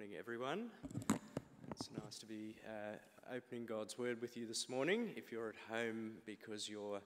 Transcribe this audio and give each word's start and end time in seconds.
Morning, 0.00 0.16
everyone. 0.18 0.70
It's 1.72 1.90
nice 2.02 2.18
to 2.20 2.26
be 2.26 2.56
uh, 2.66 3.36
opening 3.36 3.66
God's 3.66 3.98
Word 3.98 4.18
with 4.22 4.34
you 4.34 4.46
this 4.46 4.66
morning. 4.66 5.10
If 5.14 5.30
you're 5.30 5.50
at 5.50 5.56
home 5.70 6.12
because 6.24 6.70
you're 6.70 7.02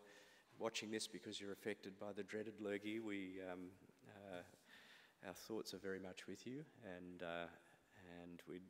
watching 0.61 0.93
this 0.93 1.09
because 1.09 1.41
you're 1.41 1.51
affected 1.51 1.99
by 1.99 2.13
the 2.17 2.23
dreaded 2.23 2.53
lurgy, 2.61 3.01
we, 3.01 3.41
um, 3.51 3.63
uh, 4.09 5.27
our 5.27 5.35
thoughts 5.35 5.75
are 5.75 5.79
very 5.79 5.99
much 5.99 6.29
with 6.29 6.47
you, 6.47 6.63
and, 6.97 7.25
uh, 7.25 7.47
and 8.23 8.41
we 8.49 8.61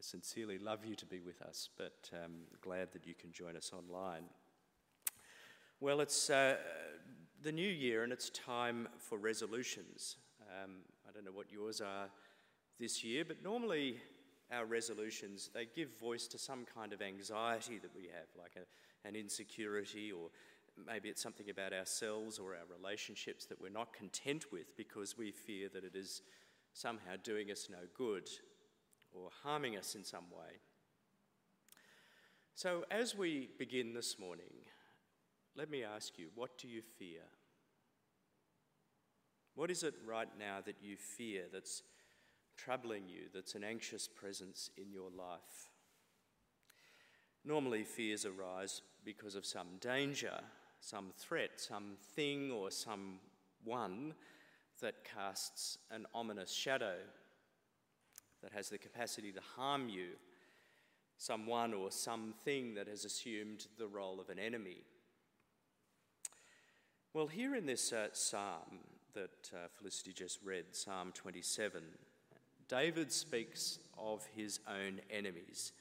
sincerely 0.00 0.58
love 0.58 0.84
you 0.84 0.96
to 0.96 1.06
be 1.06 1.20
with 1.20 1.40
us, 1.42 1.68
but 1.78 2.10
um, 2.24 2.32
glad 2.60 2.90
that 2.90 3.06
you 3.06 3.14
can 3.14 3.30
join 3.30 3.54
us 3.54 3.70
online. 3.72 4.24
Well, 5.78 6.00
it's 6.00 6.30
uh, 6.30 6.56
the 7.42 7.52
new 7.52 7.70
year 7.70 8.02
and 8.02 8.12
it's 8.12 8.30
time 8.30 8.88
for 8.98 9.18
resolutions. 9.18 10.16
Um, 10.40 10.78
I 11.08 11.12
don't 11.12 11.24
know 11.24 11.30
what 11.30 11.52
yours 11.52 11.80
are 11.80 12.08
this 12.78 13.02
year, 13.02 13.24
but 13.24 13.42
normally 13.42 14.00
our 14.52 14.64
resolutions 14.64 15.50
they 15.52 15.66
give 15.74 15.98
voice 15.98 16.26
to 16.28 16.38
some 16.38 16.64
kind 16.74 16.92
of 16.92 17.02
anxiety 17.02 17.78
that 17.78 17.94
we 17.94 18.04
have, 18.04 18.28
like 18.38 18.54
a, 18.56 19.08
an 19.08 19.16
insecurity, 19.16 20.12
or 20.12 20.30
maybe 20.86 21.08
it's 21.08 21.22
something 21.22 21.50
about 21.50 21.72
ourselves 21.72 22.38
or 22.38 22.54
our 22.54 22.66
relationships 22.78 23.46
that 23.46 23.60
we're 23.60 23.68
not 23.68 23.92
content 23.92 24.46
with 24.52 24.76
because 24.76 25.18
we 25.18 25.30
fear 25.30 25.68
that 25.72 25.84
it 25.84 25.94
is 25.94 26.22
somehow 26.72 27.16
doing 27.22 27.50
us 27.50 27.68
no 27.70 27.78
good 27.96 28.28
or 29.12 29.28
harming 29.42 29.76
us 29.76 29.94
in 29.94 30.04
some 30.04 30.30
way. 30.30 30.60
So, 32.54 32.84
as 32.90 33.16
we 33.16 33.50
begin 33.58 33.94
this 33.94 34.18
morning, 34.18 34.52
let 35.56 35.70
me 35.70 35.84
ask 35.84 36.18
you 36.18 36.28
what 36.34 36.58
do 36.58 36.68
you 36.68 36.82
fear? 36.82 37.22
What 39.54 39.70
is 39.70 39.82
it 39.82 39.94
right 40.06 40.28
now 40.38 40.58
that 40.64 40.76
you 40.80 40.96
fear 40.96 41.42
that's 41.52 41.82
troubling 42.58 43.04
you, 43.08 43.22
that's 43.32 43.54
an 43.54 43.64
anxious 43.64 44.06
presence 44.06 44.70
in 44.76 44.92
your 44.92 45.10
life? 45.16 45.70
Normally, 47.44 47.84
fears 47.84 48.26
arise 48.26 48.82
because 49.04 49.34
of 49.34 49.46
some 49.46 49.78
danger, 49.80 50.38
some 50.80 51.12
threat, 51.16 51.52
some 51.56 51.96
thing 52.14 52.50
or 52.50 52.70
someone 52.70 54.12
that 54.82 55.04
casts 55.04 55.78
an 55.90 56.06
ominous 56.14 56.52
shadow, 56.52 56.96
that 58.42 58.52
has 58.52 58.68
the 58.68 58.78
capacity 58.78 59.32
to 59.32 59.40
harm 59.56 59.88
you, 59.88 60.10
someone 61.16 61.74
or 61.74 61.90
something 61.90 62.74
that 62.74 62.86
has 62.86 63.04
assumed 63.04 63.66
the 63.78 63.86
role 63.86 64.20
of 64.20 64.28
an 64.28 64.38
enemy. 64.38 64.84
Well, 67.14 67.26
here 67.26 67.56
in 67.56 67.66
this 67.66 67.92
uh, 67.92 68.08
psalm, 68.12 68.80
that 69.14 69.50
uh, 69.52 69.68
Felicity 69.76 70.12
just 70.12 70.38
read, 70.44 70.66
Psalm 70.72 71.10
27, 71.12 71.82
David 72.68 73.10
speaks 73.10 73.78
of 73.96 74.26
his 74.36 74.60
own 74.68 75.00
enemies. 75.10 75.72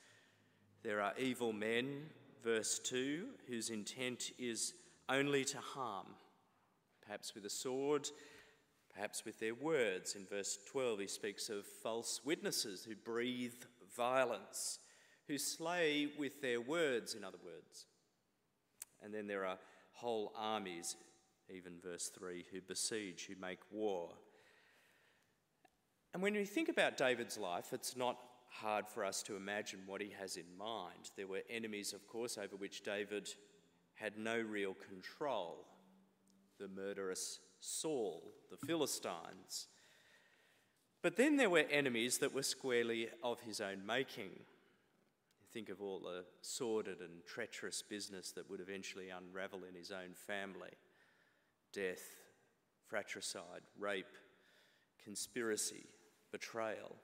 There 0.84 1.02
are 1.02 1.14
evil 1.18 1.54
men, 1.54 2.04
verse 2.44 2.80
2, 2.80 3.26
whose 3.48 3.70
intent 3.70 4.32
is 4.40 4.74
only 5.10 5.44
to 5.46 5.58
harm, 5.58 6.08
perhaps 7.06 7.36
with 7.36 7.46
a 7.46 7.50
sword, 7.50 8.08
perhaps 8.94 9.26
with 9.26 9.40
their 9.40 9.56
words. 9.56 10.16
In 10.16 10.26
verse 10.26 10.58
12, 10.72 11.00
he 11.00 11.08
speaks 11.08 11.50
of 11.50 11.66
false 11.66 12.22
witnesses 12.24 12.86
who 12.86 12.96
breathe 12.96 13.64
violence, 13.96 14.80
who 15.28 15.38
slay 15.38 16.10
with 16.18 16.42
their 16.42 16.62
words, 16.62 17.14
in 17.14 17.24
other 17.24 17.38
words. 17.44 17.86
And 19.04 19.14
then 19.14 19.28
there 19.28 19.46
are 19.46 19.58
whole 19.92 20.32
armies 20.38 20.96
even 21.50 21.74
verse 21.82 22.10
3, 22.10 22.46
who 22.52 22.62
besiege, 22.62 23.28
who 23.28 23.36
make 23.40 23.60
war. 23.72 24.10
And 26.18 26.24
when 26.24 26.34
we 26.34 26.46
think 26.46 26.68
about 26.68 26.98
David's 26.98 27.38
life, 27.38 27.74
it's 27.74 27.96
not 27.96 28.18
hard 28.50 28.88
for 28.88 29.06
us 29.06 29.22
to 29.22 29.36
imagine 29.36 29.82
what 29.86 30.02
he 30.02 30.12
has 30.20 30.36
in 30.36 30.46
mind. 30.58 31.12
There 31.16 31.28
were 31.28 31.44
enemies, 31.48 31.94
of 31.94 32.08
course, 32.08 32.40
over 32.40 32.56
which 32.56 32.82
David 32.82 33.30
had 33.94 34.18
no 34.18 34.40
real 34.40 34.74
control 34.74 35.68
the 36.58 36.70
murderous 36.70 37.38
Saul, 37.60 38.34
the 38.50 38.58
Philistines. 38.58 39.68
But 41.04 41.18
then 41.18 41.38
there 41.38 41.52
were 41.52 41.66
enemies 41.70 42.18
that 42.18 42.34
were 42.34 42.42
squarely 42.42 43.10
of 43.22 43.40
his 43.42 43.62
own 43.62 43.86
making. 43.86 44.32
Think 45.54 45.70
of 45.70 45.84
all 45.84 46.00
the 46.00 46.26
sordid 46.42 47.00
and 47.00 47.24
treacherous 47.28 47.84
business 47.84 48.32
that 48.32 48.50
would 48.50 48.60
eventually 48.60 49.12
unravel 49.12 49.60
in 49.70 49.76
his 49.76 49.92
own 49.92 50.16
family 50.16 50.74
death, 51.74 52.02
fratricide, 52.88 53.62
rape, 53.78 54.16
conspiracy, 55.04 55.86
betrayal. 56.32 56.96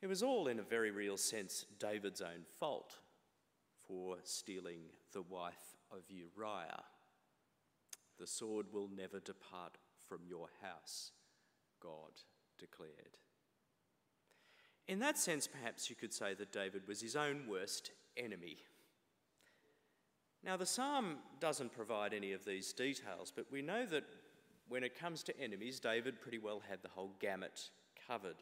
It 0.00 0.08
was 0.08 0.22
all, 0.22 0.48
in 0.48 0.58
a 0.58 0.64
very 0.64 0.90
real 0.90 1.16
sense, 1.16 1.64
David's 1.78 2.20
own 2.20 2.44
fault 2.58 2.94
for 3.86 4.16
stealing 4.24 4.80
the 5.12 5.22
wife 5.22 5.76
of 5.90 6.02
Uriah. 6.08 6.82
The 8.18 8.26
sword 8.26 8.66
will 8.72 8.88
never 8.94 9.20
depart 9.20 9.78
from 10.08 10.20
your 10.28 10.48
house, 10.60 11.12
God 11.80 12.12
declared. 12.58 13.16
In 14.88 14.98
that 14.98 15.18
sense, 15.18 15.46
perhaps 15.46 15.88
you 15.88 15.96
could 15.96 16.12
say 16.12 16.34
that 16.34 16.52
David 16.52 16.88
was 16.88 17.00
his 17.00 17.16
own 17.16 17.42
worst 17.48 17.92
enemy. 18.16 18.58
Now, 20.44 20.56
the 20.56 20.66
psalm 20.66 21.18
doesn't 21.38 21.72
provide 21.72 22.12
any 22.12 22.32
of 22.32 22.44
these 22.44 22.72
details, 22.72 23.32
but 23.34 23.46
we 23.52 23.62
know 23.62 23.86
that 23.86 24.04
when 24.68 24.82
it 24.82 24.98
comes 24.98 25.22
to 25.24 25.40
enemies, 25.40 25.78
David 25.78 26.20
pretty 26.20 26.38
well 26.38 26.62
had 26.68 26.82
the 26.82 26.88
whole 26.88 27.14
gamut 27.20 27.70
covered. 28.06 28.36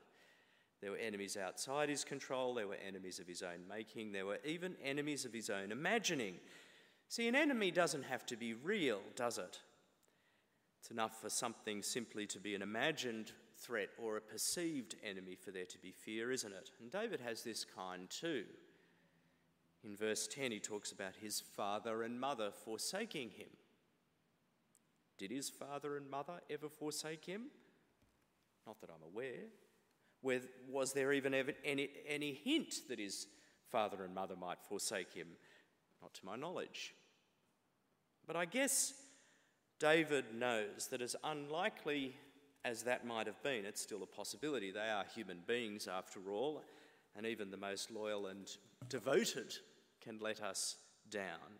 There 0.80 0.92
were 0.92 0.96
enemies 0.96 1.36
outside 1.36 1.88
his 1.88 2.04
control, 2.04 2.54
there 2.54 2.68
were 2.68 2.78
enemies 2.86 3.18
of 3.18 3.26
his 3.26 3.42
own 3.42 3.68
making, 3.68 4.12
there 4.12 4.26
were 4.26 4.38
even 4.44 4.76
enemies 4.82 5.24
of 5.24 5.32
his 5.32 5.50
own 5.50 5.72
imagining. 5.72 6.36
See, 7.08 7.28
an 7.28 7.34
enemy 7.34 7.70
doesn't 7.70 8.04
have 8.04 8.24
to 8.26 8.36
be 8.36 8.54
real, 8.54 9.00
does 9.14 9.36
it? 9.36 9.58
It's 10.80 10.90
enough 10.90 11.20
for 11.20 11.28
something 11.28 11.82
simply 11.82 12.26
to 12.28 12.38
be 12.38 12.54
an 12.54 12.62
imagined 12.62 13.32
threat 13.58 13.90
or 14.02 14.16
a 14.16 14.22
perceived 14.22 14.94
enemy 15.04 15.34
for 15.34 15.50
there 15.50 15.66
to 15.66 15.78
be 15.78 15.90
fear, 15.92 16.32
isn't 16.32 16.52
it? 16.52 16.70
And 16.80 16.90
David 16.90 17.20
has 17.20 17.42
this 17.42 17.64
kind 17.64 18.08
too. 18.08 18.44
In 19.84 19.96
verse 19.96 20.26
10, 20.26 20.52
he 20.52 20.60
talks 20.60 20.92
about 20.92 21.16
his 21.20 21.40
father 21.40 22.02
and 22.02 22.18
mother 22.18 22.50
forsaking 22.64 23.30
him. 23.30 23.48
Did 25.18 25.30
his 25.30 25.50
father 25.50 25.96
and 25.96 26.10
mother 26.10 26.40
ever 26.48 26.68
forsake 26.68 27.26
him? 27.26 27.50
Not 28.66 28.80
that 28.80 28.90
I'm 28.90 29.02
aware. 29.02 29.48
Where, 30.22 30.40
Was 30.68 30.92
there 30.92 31.12
even 31.12 31.34
any, 31.34 31.88
any 32.06 32.34
hint 32.34 32.74
that 32.88 32.98
his 32.98 33.26
father 33.70 34.04
and 34.04 34.14
mother 34.14 34.36
might 34.36 34.62
forsake 34.62 35.12
him? 35.12 35.28
Not 36.02 36.14
to 36.14 36.26
my 36.26 36.36
knowledge. 36.36 36.94
But 38.26 38.36
I 38.36 38.44
guess 38.44 38.94
David 39.78 40.26
knows 40.34 40.88
that 40.90 41.02
as 41.02 41.16
unlikely 41.24 42.14
as 42.64 42.82
that 42.82 43.06
might 43.06 43.26
have 43.26 43.42
been, 43.42 43.64
it's 43.64 43.80
still 43.80 44.02
a 44.02 44.06
possibility. 44.06 44.70
They 44.70 44.90
are 44.90 45.04
human 45.14 45.38
beings 45.46 45.88
after 45.88 46.30
all, 46.30 46.62
and 47.16 47.26
even 47.26 47.50
the 47.50 47.56
most 47.56 47.90
loyal 47.90 48.26
and 48.26 48.46
devoted 48.88 49.54
can 50.00 50.18
let 50.20 50.42
us 50.42 50.76
down. 51.10 51.58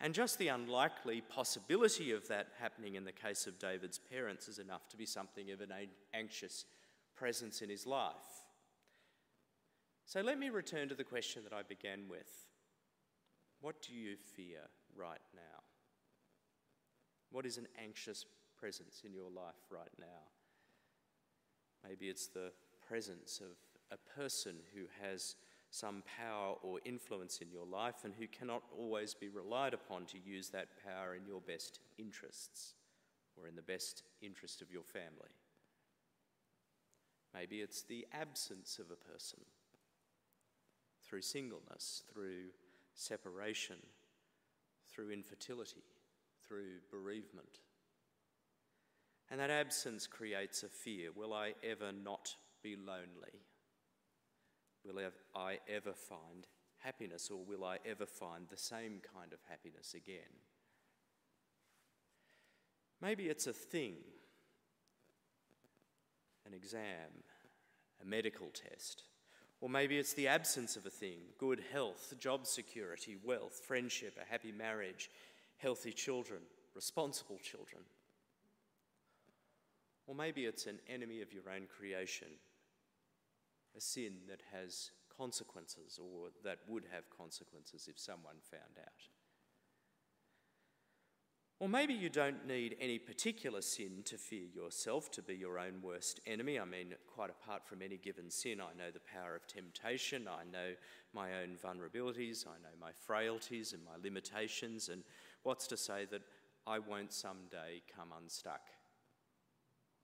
And 0.00 0.14
just 0.14 0.38
the 0.38 0.48
unlikely 0.48 1.22
possibility 1.22 2.12
of 2.12 2.28
that 2.28 2.48
happening 2.60 2.94
in 2.94 3.04
the 3.04 3.12
case 3.12 3.46
of 3.46 3.58
David's 3.58 3.98
parents 3.98 4.46
is 4.46 4.58
enough 4.58 4.88
to 4.90 4.96
be 4.96 5.06
something 5.06 5.50
of 5.50 5.60
an 5.60 5.72
anxious 6.14 6.64
presence 7.16 7.62
in 7.62 7.68
his 7.68 7.84
life. 7.84 8.14
So 10.06 10.20
let 10.20 10.38
me 10.38 10.50
return 10.50 10.88
to 10.88 10.94
the 10.94 11.04
question 11.04 11.42
that 11.44 11.52
I 11.52 11.62
began 11.62 12.08
with 12.08 12.30
What 13.60 13.82
do 13.82 13.92
you 13.92 14.16
fear 14.36 14.60
right 14.96 15.18
now? 15.34 15.62
What 17.30 17.44
is 17.44 17.58
an 17.58 17.66
anxious 17.82 18.24
presence 18.58 19.02
in 19.04 19.12
your 19.12 19.30
life 19.30 19.66
right 19.68 19.92
now? 19.98 20.30
Maybe 21.86 22.08
it's 22.08 22.28
the 22.28 22.52
presence 22.86 23.40
of 23.40 23.56
a 23.90 24.18
person 24.18 24.56
who 24.74 24.82
has 25.02 25.34
some 25.70 26.02
power 26.16 26.54
or 26.62 26.80
influence 26.84 27.40
in 27.40 27.50
your 27.50 27.66
life 27.66 28.04
and 28.04 28.14
who 28.14 28.26
cannot 28.26 28.62
always 28.76 29.14
be 29.14 29.28
relied 29.28 29.74
upon 29.74 30.06
to 30.06 30.18
use 30.18 30.48
that 30.48 30.68
power 30.84 31.14
in 31.14 31.26
your 31.26 31.40
best 31.40 31.80
interests 31.98 32.74
or 33.36 33.46
in 33.46 33.54
the 33.54 33.62
best 33.62 34.02
interest 34.22 34.62
of 34.62 34.70
your 34.70 34.82
family. 34.82 35.30
Maybe 37.34 37.60
it's 37.60 37.82
the 37.82 38.06
absence 38.12 38.78
of 38.78 38.86
a 38.90 39.12
person 39.12 39.40
through 41.04 41.22
singleness, 41.22 42.02
through 42.12 42.46
separation, 42.94 43.76
through 44.90 45.10
infertility, 45.10 45.84
through 46.46 46.78
bereavement. 46.90 47.60
And 49.30 49.40
that 49.40 49.50
absence 49.50 50.06
creates 50.06 50.62
a 50.62 50.68
fear 50.68 51.10
will 51.14 51.34
I 51.34 51.54
ever 51.62 51.92
not 51.92 52.34
be 52.62 52.76
lonely? 52.76 53.42
Will 54.88 55.00
I 55.34 55.58
ever 55.68 55.92
find 55.92 56.46
happiness 56.78 57.30
or 57.30 57.44
will 57.44 57.64
I 57.64 57.76
ever 57.84 58.06
find 58.06 58.48
the 58.48 58.56
same 58.56 59.02
kind 59.14 59.32
of 59.34 59.38
happiness 59.48 59.92
again? 59.94 60.40
Maybe 63.02 63.26
it's 63.26 63.46
a 63.46 63.52
thing, 63.52 63.96
an 66.46 66.54
exam, 66.54 67.22
a 68.02 68.06
medical 68.06 68.48
test. 68.48 69.02
Or 69.60 69.68
maybe 69.68 69.98
it's 69.98 70.14
the 70.14 70.28
absence 70.28 70.76
of 70.76 70.86
a 70.86 70.90
thing 70.90 71.18
good 71.38 71.62
health, 71.72 72.14
job 72.18 72.46
security, 72.46 73.16
wealth, 73.22 73.60
friendship, 73.66 74.16
a 74.20 74.30
happy 74.30 74.52
marriage, 74.52 75.10
healthy 75.58 75.92
children, 75.92 76.40
responsible 76.74 77.38
children. 77.42 77.82
Or 80.06 80.14
maybe 80.14 80.46
it's 80.46 80.66
an 80.66 80.78
enemy 80.88 81.20
of 81.20 81.32
your 81.34 81.50
own 81.54 81.66
creation, 81.76 82.28
a 83.78 83.80
sin 83.80 84.14
that 84.28 84.42
has 84.52 84.90
consequences 85.16 85.98
or 86.02 86.28
that 86.44 86.58
would 86.68 86.84
have 86.92 87.08
consequences 87.16 87.88
if 87.88 87.98
someone 87.98 88.36
found 88.50 88.78
out. 88.78 89.08
Or 91.60 91.68
maybe 91.68 91.92
you 91.92 92.08
don't 92.08 92.46
need 92.46 92.76
any 92.80 93.00
particular 93.00 93.62
sin 93.62 94.02
to 94.04 94.16
fear 94.16 94.46
yourself, 94.54 95.10
to 95.12 95.22
be 95.22 95.34
your 95.34 95.58
own 95.58 95.82
worst 95.82 96.20
enemy. 96.24 96.60
I 96.60 96.64
mean, 96.64 96.94
quite 97.12 97.30
apart 97.30 97.66
from 97.66 97.82
any 97.82 97.96
given 97.96 98.30
sin, 98.30 98.60
I 98.60 98.78
know 98.78 98.92
the 98.92 99.00
power 99.00 99.34
of 99.34 99.46
temptation, 99.48 100.28
I 100.28 100.44
know 100.44 100.74
my 101.12 101.30
own 101.42 101.56
vulnerabilities, 101.56 102.46
I 102.46 102.62
know 102.62 102.74
my 102.80 102.92
frailties 102.92 103.72
and 103.72 103.84
my 103.84 103.96
limitations, 104.00 104.88
and 104.88 105.02
what's 105.42 105.66
to 105.68 105.76
say 105.76 106.06
that 106.12 106.22
I 106.64 106.78
won't 106.78 107.12
someday 107.12 107.82
come 107.96 108.10
unstuck? 108.16 108.62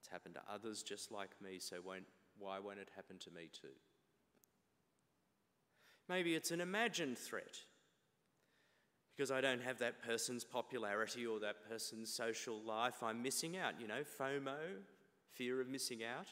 It's 0.01 0.09
happened 0.09 0.35
to 0.35 0.53
others 0.53 0.83
just 0.83 1.13
like 1.13 1.31
me, 1.41 1.61
so 1.61 1.77
won't, 1.85 2.05
why 2.39 2.59
won't 2.59 2.79
it 2.79 2.89
happen 2.97 3.19
to 3.19 3.31
me 3.31 3.49
too? 3.53 3.69
Maybe 6.09 6.35
it's 6.35 6.51
an 6.51 6.61
imagined 6.61 7.19
threat 7.19 7.57
because 9.17 9.31
I 9.31 9.41
don't 9.41 9.63
have 9.63 9.79
that 9.79 10.03
person's 10.03 10.45
popularity 10.45 11.27
or 11.27 11.39
that 11.41 11.69
person's 11.69 12.13
social 12.13 12.61
life. 12.61 13.03
I'm 13.03 13.23
missing 13.23 13.57
out, 13.57 13.81
you 13.81 13.87
know, 13.87 14.03
FOMO, 14.21 14.57
fear 15.33 15.61
of 15.61 15.69
missing 15.69 16.01
out. 16.05 16.27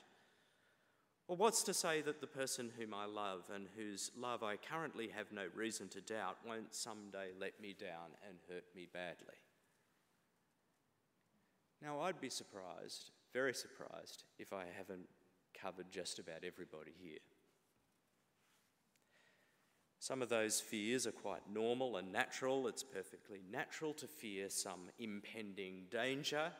Or 1.28 1.36
what's 1.36 1.62
to 1.64 1.74
say 1.74 2.02
that 2.02 2.20
the 2.20 2.26
person 2.26 2.70
whom 2.76 2.92
I 2.92 3.06
love 3.06 3.44
and 3.54 3.68
whose 3.76 4.10
love 4.16 4.42
I 4.42 4.56
currently 4.56 5.08
have 5.16 5.32
no 5.32 5.44
reason 5.54 5.88
to 5.90 6.00
doubt 6.00 6.38
won't 6.46 6.74
someday 6.74 7.28
let 7.40 7.60
me 7.60 7.74
down 7.78 8.10
and 8.28 8.38
hurt 8.48 8.64
me 8.74 8.88
badly? 8.92 9.38
Now, 11.80 12.00
I'd 12.00 12.20
be 12.20 12.28
surprised, 12.28 13.10
very 13.32 13.54
surprised, 13.54 14.24
if 14.38 14.52
I 14.52 14.64
haven't 14.76 15.08
covered 15.60 15.90
just 15.90 16.18
about 16.18 16.44
everybody 16.44 16.92
here. 17.02 17.18
Some 19.98 20.20
of 20.20 20.28
those 20.28 20.60
fears 20.60 21.06
are 21.06 21.12
quite 21.12 21.42
normal 21.48 21.96
and 21.96 22.10
natural. 22.10 22.66
It's 22.66 22.82
perfectly 22.82 23.40
natural 23.50 23.94
to 23.94 24.08
fear 24.08 24.50
some 24.50 24.90
impending 24.98 25.84
danger, 25.92 26.50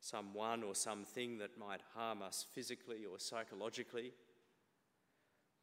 someone 0.00 0.62
or 0.62 0.76
something 0.76 1.38
that 1.38 1.58
might 1.58 1.80
harm 1.94 2.22
us 2.22 2.46
physically 2.54 3.04
or 3.04 3.18
psychologically. 3.18 4.12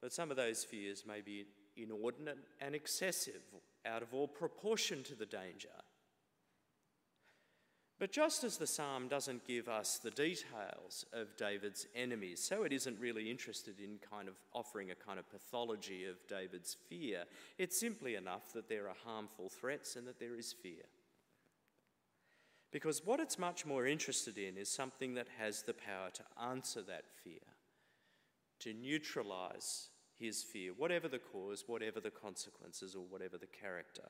But 0.02 0.12
some 0.12 0.30
of 0.30 0.36
those 0.36 0.66
fears 0.66 1.06
may 1.08 1.22
be 1.22 1.46
inordinate 1.78 2.40
and 2.60 2.76
excessive, 2.76 3.44
out 3.86 4.02
of 4.02 4.14
all 4.14 4.28
proportion 4.28 5.02
to 5.04 5.16
the 5.16 5.26
danger. 5.26 5.70
But 8.00 8.14
just 8.14 8.46
as 8.46 8.56
the 8.56 8.66
psalm 8.66 9.10
doesn't 9.10 9.46
give 9.46 9.68
us 9.68 9.98
the 9.98 10.12
details 10.12 11.06
of 11.12 11.36
David's 11.36 11.86
enemies, 11.94 12.42
so 12.42 12.64
it 12.64 12.72
isn't 12.72 12.98
really 12.98 13.30
interested 13.30 13.82
in 13.82 14.00
kind 14.10 14.30
of 14.30 14.36
offering 14.54 14.90
a 14.90 14.96
kind 14.96 15.20
of 15.20 15.30
pathology 15.30 16.06
of 16.06 16.16
David's 16.30 16.78
fear. 16.88 17.26
It's 17.58 17.78
simply 17.78 18.16
enough 18.16 18.54
that 18.54 18.70
there 18.70 18.88
are 18.88 18.96
harmful 19.04 19.50
threats 19.50 19.98
and 19.98 20.08
that 20.08 20.18
there 20.18 20.36
is 20.36 20.54
fear. 20.54 20.86
Because 22.72 23.06
what 23.06 23.20
it's 23.20 23.38
much 23.38 23.66
more 23.66 23.86
interested 23.86 24.38
in 24.38 24.56
is 24.56 24.70
something 24.70 25.16
that 25.16 25.28
has 25.38 25.64
the 25.64 25.74
power 25.74 26.10
to 26.14 26.24
answer 26.42 26.82
that 26.84 27.04
fear, 27.22 27.40
to 28.60 28.74
neutralize 28.74 29.90
his 30.18 30.42
fear, 30.42 30.72
whatever 30.72 31.10
the 31.10 31.20
cause, 31.20 31.66
whatever 31.68 32.00
the 32.00 32.12
consequences, 32.12 32.96
or 32.96 33.04
whatever 33.10 33.38
the 33.38 33.48
character. 33.48 34.08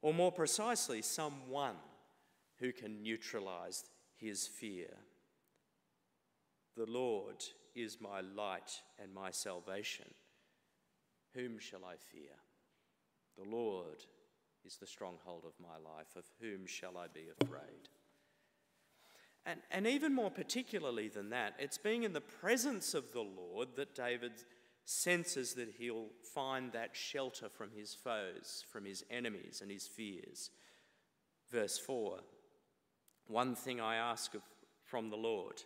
Or 0.00 0.14
more 0.14 0.32
precisely, 0.32 1.02
someone 1.02 1.74
who 2.60 2.72
can 2.72 3.02
neutralize 3.02 3.84
his 4.16 4.46
fear. 4.46 4.88
The 6.76 6.86
Lord 6.86 7.44
is 7.74 7.98
my 8.00 8.20
light 8.20 8.82
and 9.02 9.12
my 9.12 9.30
salvation. 9.30 10.06
Whom 11.34 11.58
shall 11.58 11.84
I 11.84 11.94
fear? 11.96 12.36
The 13.36 13.48
Lord 13.48 14.04
is 14.64 14.76
the 14.76 14.86
stronghold 14.86 15.44
of 15.46 15.52
my 15.60 15.76
life. 15.76 16.16
Of 16.16 16.24
whom 16.40 16.66
shall 16.66 16.96
I 16.96 17.06
be 17.06 17.26
afraid? 17.40 17.88
And, 19.46 19.60
and 19.70 19.86
even 19.86 20.14
more 20.14 20.30
particularly 20.30 21.08
than 21.08 21.30
that, 21.30 21.54
it's 21.58 21.78
being 21.78 22.02
in 22.02 22.12
the 22.12 22.20
presence 22.20 22.94
of 22.94 23.12
the 23.12 23.22
Lord 23.22 23.68
that 23.76 23.94
David 23.94 24.32
senses 24.84 25.54
that 25.54 25.74
he'll 25.78 26.08
find 26.34 26.72
that 26.72 26.96
shelter 26.96 27.48
from 27.48 27.70
his 27.76 27.94
foes, 27.94 28.64
from 28.70 28.84
his 28.84 29.04
enemies 29.10 29.60
and 29.62 29.70
his 29.70 29.86
fears. 29.86 30.50
Verse 31.50 31.78
4 31.78 32.20
one 33.28 33.54
thing 33.54 33.80
I 33.80 33.96
ask 33.96 34.34
of, 34.34 34.42
from 34.84 35.10
the 35.10 35.16
Lord. 35.16 35.62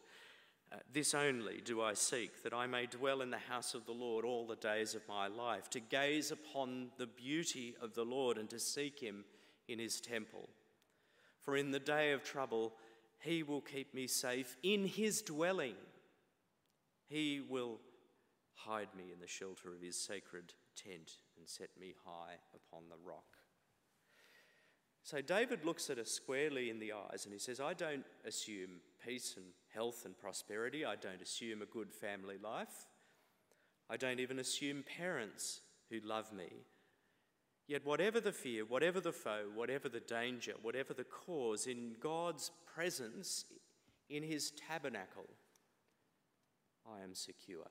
Uh, 0.73 0.77
this 0.93 1.15
only 1.15 1.61
do 1.65 1.83
I 1.83 1.95
seek, 1.95 2.43
that 2.43 2.55
I 2.55 2.67
may 2.67 2.87
dwell 2.87 3.21
in 3.21 3.31
the 3.31 3.39
house 3.39 3.75
of 3.75 3.87
the 3.87 3.93
Lord 3.93 4.25
all 4.25 4.47
the 4.47 4.57
days 4.57 4.95
of 4.95 5.07
my 5.09 5.29
life, 5.29 5.69
to 5.71 5.81
gaze 5.81 6.31
upon 6.31 6.89
the 6.99 7.07
beauty 7.07 7.75
of 7.81 7.95
the 7.95 8.05
Lord 8.05 8.39
and 8.39 8.49
to 8.51 8.59
seek 8.59 8.99
him 9.01 9.25
in 9.69 9.79
his 9.79 10.01
temple. 10.01 10.49
For 11.41 11.57
in 11.57 11.73
the 11.73 11.81
day 11.81 12.13
of 12.13 12.23
trouble, 12.23 12.73
he 13.19 13.43
will 13.43 13.61
keep 13.61 13.95
me 13.95 14.07
safe 14.07 14.57
in 14.63 14.87
his 14.87 15.23
dwelling. 15.23 15.75
He 17.09 17.43
will 17.47 17.79
hide 18.55 18.89
me 18.97 19.13
in 19.13 19.21
the 19.21 19.27
shelter 19.27 19.75
of 19.75 19.83
his 19.83 19.97
sacred 19.97 20.55
tent 20.77 21.13
and 21.37 21.49
set 21.49 21.71
me 21.79 21.95
high 22.05 22.35
upon 22.55 22.89
the 22.89 22.97
rock. 23.05 23.42
So 25.05 25.21
David 25.21 25.65
looks 25.65 25.91
at 25.91 25.99
us 25.99 26.11
squarely 26.11 26.71
in 26.71 26.79
the 26.79 26.93
eyes 26.93 27.25
and 27.25 27.33
he 27.33 27.39
says, 27.39 27.61
I 27.61 27.75
don't 27.75 28.05
assume 28.25 28.81
peace 29.05 29.35
and 29.37 29.47
health 29.75 30.05
and 30.05 30.17
prosperity. 30.17 30.85
I 30.85 30.97
don't 30.97 31.21
assume 31.21 31.61
a 31.61 31.67
good 31.67 31.93
family 31.93 32.37
life. 32.43 32.87
I 33.91 33.97
don't 33.97 34.21
even 34.21 34.39
assume 34.39 34.85
parents 34.97 35.61
who 35.91 35.99
love 36.05 36.33
me. 36.33 36.51
Yet, 37.67 37.85
whatever 37.85 38.21
the 38.21 38.33
fear, 38.33 38.65
whatever 38.65 39.01
the 39.01 39.13
foe, 39.13 39.47
whatever 39.55 39.89
the 39.89 40.01
danger, 40.01 40.55
whatever 40.63 40.95
the 40.95 41.05
cause, 41.05 41.67
in 41.67 41.95
God's 42.01 42.51
presence, 42.75 43.45
in 44.09 44.23
his 44.23 44.53
tabernacle, 44.69 45.29
I 46.87 47.03
am 47.03 47.15
secure. 47.15 47.71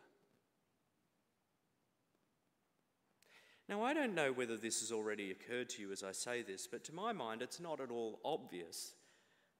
Now, 3.72 3.84
I 3.84 3.94
don't 3.94 4.14
know 4.14 4.34
whether 4.34 4.58
this 4.58 4.82
has 4.82 4.92
already 4.92 5.32
occurred 5.32 5.70
to 5.70 5.82
you 5.82 5.94
as 5.94 6.04
I 6.04 6.12
say 6.12 6.42
this, 6.42 6.68
but 6.68 6.84
to 6.84 6.94
my 6.94 7.14
mind, 7.14 7.42
it's 7.42 7.62
not 7.62 7.80
at 7.80 7.90
all 7.90 8.20
obvious 8.26 8.92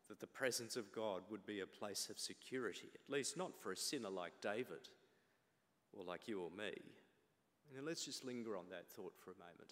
that 0.10 0.20
the 0.20 0.28
presence 0.28 0.76
of 0.76 0.92
God 0.92 1.22
would 1.30 1.46
be 1.46 1.62
a 1.62 1.66
place 1.66 2.10
of 2.10 2.20
security, 2.20 2.90
at 2.94 3.10
least 3.10 3.38
not 3.38 3.58
for 3.58 3.72
a 3.72 3.78
sinner 3.78 4.10
like 4.10 4.34
David 4.42 4.90
or 5.94 6.04
like 6.04 6.28
you 6.28 6.42
or 6.42 6.50
me. 6.50 6.74
Now, 7.74 7.84
let's 7.86 8.04
just 8.04 8.26
linger 8.26 8.58
on 8.58 8.66
that 8.70 8.90
thought 8.90 9.14
for 9.18 9.32
a 9.32 9.40
moment. 9.40 9.72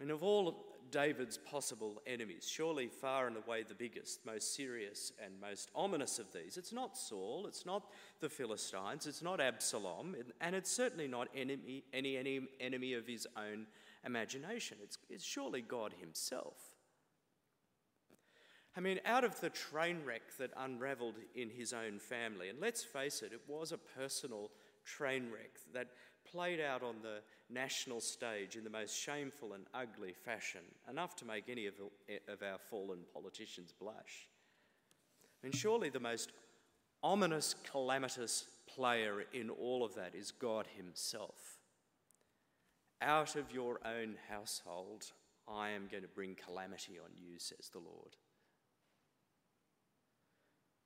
And 0.00 0.10
of 0.10 0.22
all 0.22 0.64
David's 0.90 1.36
possible 1.36 2.00
enemies, 2.06 2.48
surely 2.48 2.86
far 2.86 3.26
and 3.26 3.36
away 3.36 3.62
the 3.62 3.74
biggest, 3.74 4.24
most 4.24 4.54
serious, 4.54 5.12
and 5.22 5.40
most 5.40 5.70
ominous 5.74 6.18
of 6.18 6.32
these, 6.32 6.56
it's 6.56 6.72
not 6.72 6.96
Saul, 6.96 7.46
it's 7.46 7.66
not 7.66 7.90
the 8.20 8.28
Philistines, 8.28 9.06
it's 9.06 9.22
not 9.22 9.40
Absalom, 9.40 10.16
and 10.40 10.54
it's 10.54 10.70
certainly 10.70 11.08
not 11.08 11.28
enemy, 11.34 11.84
any, 11.92 12.16
any 12.16 12.40
enemy 12.60 12.94
of 12.94 13.06
his 13.06 13.26
own 13.36 13.66
imagination. 14.04 14.78
It's, 14.82 14.98
it's 15.10 15.24
surely 15.24 15.60
God 15.60 15.94
Himself. 16.00 16.56
I 18.76 18.80
mean, 18.80 19.00
out 19.04 19.24
of 19.24 19.40
the 19.40 19.50
train 19.50 20.02
wreck 20.04 20.36
that 20.38 20.52
unraveled 20.56 21.16
in 21.34 21.50
his 21.50 21.72
own 21.72 21.98
family, 21.98 22.48
and 22.48 22.60
let's 22.60 22.84
face 22.84 23.22
it, 23.22 23.32
it 23.32 23.40
was 23.48 23.72
a 23.72 23.78
personal 23.78 24.52
train 24.84 25.30
wreck 25.32 25.50
that 25.74 25.88
played 26.30 26.60
out 26.60 26.82
on 26.82 26.96
the 27.02 27.20
national 27.50 28.00
stage 28.00 28.56
in 28.56 28.64
the 28.64 28.70
most 28.70 28.96
shameful 28.96 29.54
and 29.54 29.64
ugly 29.74 30.12
fashion, 30.12 30.60
enough 30.90 31.16
to 31.16 31.24
make 31.24 31.48
any 31.48 31.66
of, 31.66 31.74
of 32.28 32.42
our 32.42 32.58
fallen 32.70 33.00
politicians 33.12 33.72
blush. 33.72 34.28
And 35.42 35.54
surely 35.54 35.88
the 35.88 36.00
most 36.00 36.32
ominous, 37.02 37.54
calamitous 37.70 38.46
player 38.66 39.24
in 39.32 39.50
all 39.50 39.84
of 39.84 39.94
that 39.94 40.14
is 40.14 40.30
God 40.30 40.66
Himself. 40.76 41.58
Out 43.00 43.36
of 43.36 43.52
your 43.52 43.78
own 43.84 44.16
household, 44.28 45.12
I 45.46 45.70
am 45.70 45.88
going 45.90 46.02
to 46.02 46.08
bring 46.08 46.34
calamity 46.34 46.98
on 46.98 47.10
you, 47.16 47.38
says 47.38 47.70
the 47.72 47.78
Lord. 47.78 48.16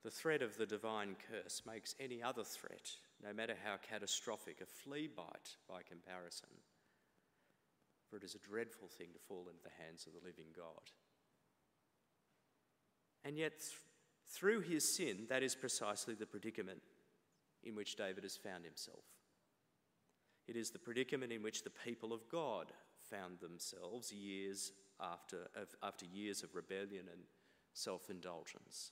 The 0.05 0.11
threat 0.11 0.43
of 0.43 0.57
the 0.57 0.67
divine 0.67 1.17
curse 1.31 1.63
makes 1.67 1.95
any 1.99 2.23
other 2.23 2.45
threat 2.45 2.91
no 3.25 3.33
matter 3.33 3.55
how 3.65 3.77
catastrophic, 3.77 4.61
a 4.61 4.67
flea 4.67 5.09
bite 5.09 5.57
by 5.69 5.83
comparison. 5.83 6.49
For 8.09 8.17
it 8.17 8.25
is 8.25 8.35
a 8.35 8.39
dreadful 8.39 8.89
thing 8.89 9.09
to 9.13 9.19
fall 9.19 9.47
into 9.49 9.63
the 9.63 9.83
hands 9.85 10.07
of 10.07 10.13
the 10.13 10.27
living 10.27 10.53
God. 10.57 10.91
And 13.25 13.39
yet, 13.39 13.59
th- 13.59 13.71
through 14.29 14.61
his 14.61 14.97
sin, 14.97 15.27
that 15.29 15.43
is 15.43 15.55
precisely 15.55 16.15
the 16.15 16.27
predicament 16.27 16.83
in 17.63 17.75
which 17.75 17.97
David 17.97 18.25
has 18.25 18.37
found 18.37 18.65
himself. 18.65 19.05
It 20.49 20.57
is 20.57 20.71
the 20.71 20.79
predicament 20.79 21.33
in 21.33 21.43
which 21.43 21.63
the 21.63 21.71
people 21.71 22.13
of 22.13 22.29
God 22.29 22.73
found 23.11 23.39
themselves 23.39 24.13
years 24.13 24.73
after, 25.01 25.49
after 25.83 26.07
years 26.07 26.43
of 26.43 26.55
rebellion 26.55 27.07
and 27.11 27.23
self 27.73 28.11
indulgence. 28.11 28.91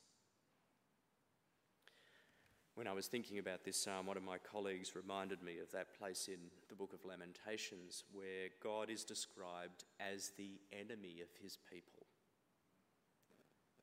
When 2.74 2.86
I 2.86 2.92
was 2.92 3.08
thinking 3.08 3.38
about 3.38 3.64
this 3.64 3.76
psalm, 3.76 4.06
one 4.06 4.16
of 4.16 4.22
my 4.22 4.38
colleagues 4.38 4.94
reminded 4.94 5.42
me 5.42 5.58
of 5.58 5.70
that 5.72 5.98
place 5.98 6.28
in 6.28 6.38
the 6.68 6.74
book 6.74 6.92
of 6.92 7.04
Lamentations 7.04 8.04
where 8.12 8.48
God 8.62 8.90
is 8.90 9.04
described 9.04 9.84
as 9.98 10.30
the 10.36 10.60
enemy 10.72 11.20
of 11.20 11.28
his 11.42 11.58
people. 11.70 12.06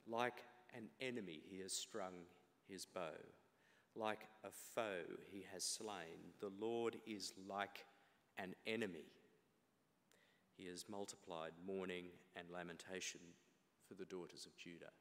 Like 0.07 0.41
an 0.75 0.87
enemy, 1.01 1.41
he 1.49 1.59
has 1.59 1.73
strung 1.73 2.13
his 2.67 2.85
bow. 2.85 3.11
Like 3.95 4.27
a 4.43 4.49
foe, 4.75 5.03
he 5.31 5.45
has 5.53 5.63
slain. 5.63 6.33
The 6.39 6.51
Lord 6.59 6.95
is 7.05 7.33
like 7.47 7.85
an 8.37 8.55
enemy. 8.65 9.05
He 10.55 10.65
has 10.67 10.85
multiplied 10.89 11.51
mourning 11.65 12.05
and 12.35 12.49
lamentation 12.49 13.21
for 13.87 13.95
the 13.95 14.05
daughters 14.05 14.45
of 14.45 14.55
Judah. 14.57 14.91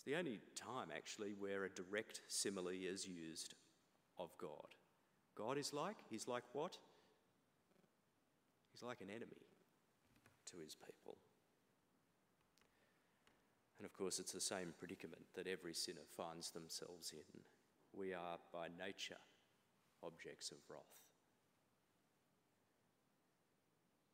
It's 0.00 0.06
the 0.06 0.16
only 0.16 0.40
time, 0.56 0.88
actually, 0.96 1.34
where 1.38 1.64
a 1.64 1.68
direct 1.68 2.22
simile 2.26 2.68
is 2.68 3.06
used 3.06 3.52
of 4.18 4.30
God. 4.38 4.74
God 5.36 5.58
is 5.58 5.74
like, 5.74 5.96
he's 6.08 6.26
like 6.26 6.44
what? 6.54 6.78
He's 8.72 8.82
like 8.82 9.02
an 9.02 9.10
enemy 9.10 9.44
to 10.52 10.56
his 10.64 10.74
people. 10.74 11.18
And 13.78 13.84
of 13.84 13.92
course, 13.92 14.18
it's 14.18 14.32
the 14.32 14.40
same 14.40 14.72
predicament 14.78 15.26
that 15.34 15.46
every 15.46 15.74
sinner 15.74 16.06
finds 16.16 16.50
themselves 16.50 17.12
in. 17.12 17.42
We 17.92 18.14
are 18.14 18.38
by 18.54 18.68
nature 18.82 19.20
objects 20.02 20.50
of 20.50 20.56
wrath. 20.70 20.80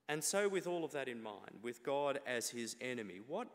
And 0.08 0.24
so, 0.24 0.48
with 0.48 0.66
all 0.66 0.84
of 0.84 0.90
that 0.92 1.06
in 1.06 1.22
mind, 1.22 1.60
with 1.62 1.84
God 1.84 2.18
as 2.26 2.50
his 2.50 2.74
enemy, 2.80 3.20
what 3.24 3.46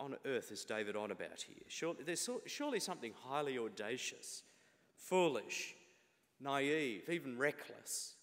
on 0.00 0.16
earth 0.24 0.50
is 0.50 0.64
David 0.64 0.96
on 0.96 1.10
about 1.10 1.42
here? 1.42 1.62
Surely, 1.68 2.02
there's 2.04 2.28
surely 2.46 2.80
something 2.80 3.12
highly 3.24 3.58
audacious, 3.58 4.42
foolish, 4.96 5.74
naive, 6.40 7.08
even 7.08 7.38
reckless 7.38 8.14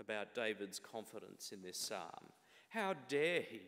about 0.00 0.34
David's 0.34 0.78
confidence 0.78 1.52
in 1.52 1.62
this 1.62 1.78
psalm. 1.78 2.32
How 2.68 2.94
dare 3.08 3.42
he? 3.42 3.60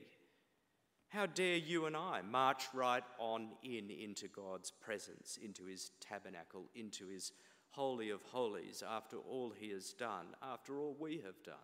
How 1.09 1.27
dare 1.27 1.57
you 1.57 1.87
and 1.87 1.97
I 1.97 2.23
march 2.23 2.65
right 2.75 3.05
on 3.19 3.49
in 3.63 3.91
into 3.91 4.29
God's 4.29 4.71
presence, 4.71 5.39
into 5.43 5.65
his 5.65 5.91
tabernacle, 6.01 6.69
into 6.75 7.07
his 7.07 7.33
holy 7.71 8.11
of 8.11 8.23
holies, 8.23 8.83
after 8.87 9.17
all 9.17 9.53
he 9.57 9.71
has 9.71 9.93
done, 9.93 10.27
after 10.43 10.79
all 10.79 10.97
we 10.99 11.23
have 11.25 11.43
done? 11.45 11.55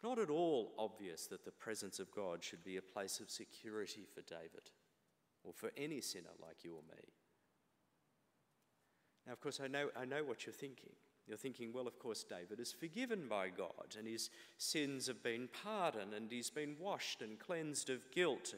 It's 0.00 0.08
not 0.08 0.18
at 0.18 0.30
all 0.30 0.72
obvious 0.78 1.26
that 1.26 1.44
the 1.44 1.50
presence 1.50 1.98
of 1.98 2.10
God 2.10 2.42
should 2.42 2.64
be 2.64 2.78
a 2.78 2.82
place 2.82 3.20
of 3.20 3.28
security 3.28 4.06
for 4.14 4.22
David 4.22 4.70
or 5.44 5.52
for 5.52 5.70
any 5.76 6.00
sinner 6.00 6.30
like 6.40 6.64
you 6.64 6.72
or 6.72 6.96
me. 6.96 7.04
Now, 9.26 9.34
of 9.34 9.42
course, 9.42 9.60
I 9.62 9.66
know, 9.66 9.90
I 9.94 10.06
know 10.06 10.24
what 10.24 10.46
you're 10.46 10.54
thinking. 10.54 10.92
You're 11.26 11.36
thinking, 11.36 11.74
well, 11.74 11.86
of 11.86 11.98
course, 11.98 12.24
David 12.24 12.60
is 12.60 12.72
forgiven 12.72 13.28
by 13.28 13.50
God 13.50 13.94
and 13.98 14.08
his 14.08 14.30
sins 14.56 15.06
have 15.06 15.22
been 15.22 15.50
pardoned 15.62 16.14
and 16.14 16.30
he's 16.30 16.48
been 16.48 16.76
washed 16.80 17.20
and 17.20 17.38
cleansed 17.38 17.90
of 17.90 18.10
guilt. 18.10 18.54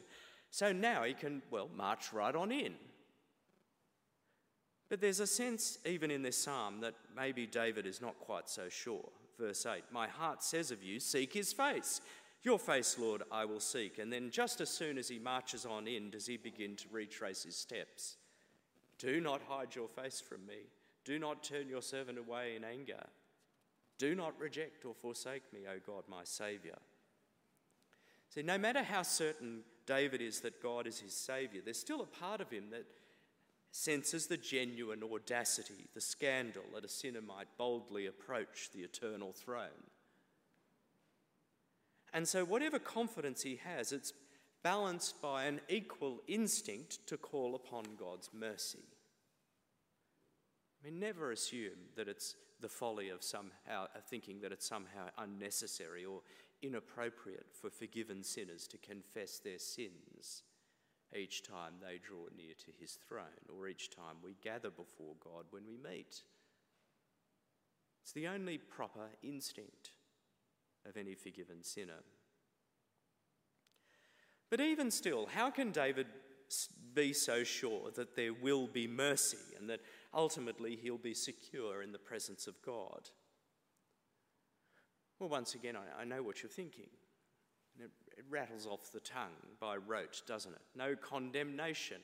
So 0.53 0.71
now 0.71 1.03
he 1.03 1.13
can, 1.13 1.43
well, 1.51 1.69
march 1.77 2.13
right 2.13 2.37
on 2.37 2.53
in. 2.53 2.75
But 4.89 5.01
there's 5.01 5.19
a 5.19 5.27
sense, 5.27 5.79
even 5.85 6.13
in 6.13 6.23
this 6.23 6.39
psalm, 6.39 6.83
that 6.83 6.95
maybe 7.17 7.49
David 7.49 7.85
is 7.85 8.01
not 8.01 8.17
quite 8.21 8.49
so 8.49 8.69
sure 8.69 9.09
verse 9.43 9.67
8 9.67 9.83
My 9.91 10.07
heart 10.07 10.43
says 10.43 10.71
of 10.71 10.83
you, 10.83 11.01
Seek 11.01 11.33
his 11.33 11.53
face. 11.53 12.01
Your 12.43 12.59
face, 12.59 12.97
Lord, 12.99 13.23
I 13.31 13.45
will 13.45 13.61
seek. 13.61 13.99
And 13.99 14.13
then, 14.13 14.31
just 14.31 14.61
as 14.61 14.69
soon 14.69 14.99
as 14.99 15.09
he 15.09 15.19
marches 15.19 15.65
on 15.65 15.87
in, 15.87 16.11
does 16.11 16.27
he 16.27 16.37
begin 16.37 16.75
to 16.77 16.87
retrace 16.91 17.45
his 17.45 17.57
steps. 17.57 18.17
Do 18.99 19.21
not 19.21 19.43
hide 19.49 19.75
your 19.75 19.89
face 19.89 20.21
from 20.21 20.45
me. 20.47 20.59
Do 21.05 21.19
not 21.19 21.43
turn 21.43 21.69
your 21.69 21.83
servant 21.83 22.19
away 22.19 22.57
in 22.57 22.65
anger. 22.65 23.05
Do 23.99 24.15
not 24.15 24.39
reject 24.41 24.85
or 24.85 24.95
forsake 24.95 25.53
me, 25.53 25.61
O 25.69 25.79
God, 25.85 26.05
my 26.09 26.25
Saviour. 26.25 26.79
See, 28.31 28.43
no 28.43 28.59
matter 28.59 28.83
how 28.83 29.03
certain 29.03 29.61
David 29.87 30.21
is 30.21 30.41
that 30.41 30.63
God 30.63 30.87
is 30.87 31.01
his 31.01 31.13
Saviour, 31.13 31.63
there's 31.65 31.79
still 31.79 32.01
a 32.01 32.07
part 32.07 32.41
of 32.41 32.51
him 32.51 32.71
that 32.71 32.87
senses 33.73 34.27
the 34.27 34.37
genuine 34.37 35.03
audacity, 35.03 35.89
the 35.95 36.01
scandal 36.01 36.63
that 36.75 36.85
a 36.85 36.89
sinner 36.89 37.23
might 37.23 37.57
boldly 37.57 38.07
approach 38.07 38.71
the 38.73 38.81
eternal 38.81 39.33
throne. 39.33 39.89
And 42.13 42.29
so, 42.29 42.45
whatever 42.45 42.79
confidence 42.79 43.43
he 43.43 43.57
has, 43.65 43.91
it's 43.91 44.13
balanced 44.63 45.21
by 45.23 45.45
an 45.45 45.61
equal 45.69 46.21
instinct 46.29 47.07
to 47.07 47.17
call 47.17 47.55
upon 47.55 47.85
God's 47.99 48.29
mercy. 48.33 48.85
I 50.79 50.87
mean, 50.87 51.01
never 51.01 51.33
assume 51.33 51.89
that 51.97 52.09
it's 52.09 52.37
the 52.61 52.69
folly 52.69 53.09
of 53.09 53.23
somehow 53.23 53.87
thinking 54.09 54.41
that 54.43 54.53
it's 54.53 54.69
somehow 54.69 55.09
unnecessary 55.17 56.05
or 56.05 56.21
inappropriate 56.61 57.47
for 57.51 57.71
forgiven 57.71 58.23
sinners 58.23 58.69
to 58.69 58.77
confess 58.79 59.39
their 59.39 59.59
sins 59.59 60.43
each 61.17 61.43
time 61.43 61.75
they 61.81 61.99
draw 61.99 62.27
near 62.37 62.55
to 62.59 62.73
his 62.79 62.99
throne 63.07 63.47
or 63.49 63.69
each 63.69 63.91
time 63.91 64.17
we 64.23 64.37
gather 64.43 64.71
before 64.71 65.15
God 65.23 65.45
when 65.51 65.67
we 65.67 65.77
meet. 65.77 66.23
It's 68.03 68.13
the 68.13 68.29
only 68.29 68.59
proper 68.59 69.11
instinct 69.23 69.91
of 70.89 70.97
any 70.97 71.15
forgiven 71.15 71.63
sinner. 71.63 72.03
But 74.51 74.61
even 74.61 74.91
still, 74.91 75.27
how 75.33 75.51
can 75.51 75.71
David 75.71 76.07
be 76.95 77.13
so 77.13 77.43
sure 77.45 77.91
that 77.95 78.17
there 78.17 78.35
will 78.35 78.67
be 78.67 78.87
mercy 78.87 79.39
and 79.59 79.71
that 79.71 79.81
ultimately 80.13 80.77
he'll 80.77 80.99
be 80.99 81.15
secure 81.15 81.83
in 81.83 81.93
the 81.93 81.99
presence 81.99 82.47
of 82.47 82.61
God? 82.63 83.09
Well, 85.19 85.29
once 85.29 85.55
again, 85.55 85.77
I, 85.99 86.05
know 86.05 86.23
what 86.23 86.43
you're 86.43 86.51
thinking. 86.51 86.89
It, 87.79 87.91
it 88.17 88.25
rattles 88.31 88.67
off 88.67 88.93
the 88.93 89.01
tongue 89.01 89.31
by 89.61 89.77
rote, 89.77 90.23
doesn't 90.27 90.53
it? 90.53 90.63
No 90.77 90.95
condemnation, 90.97 92.01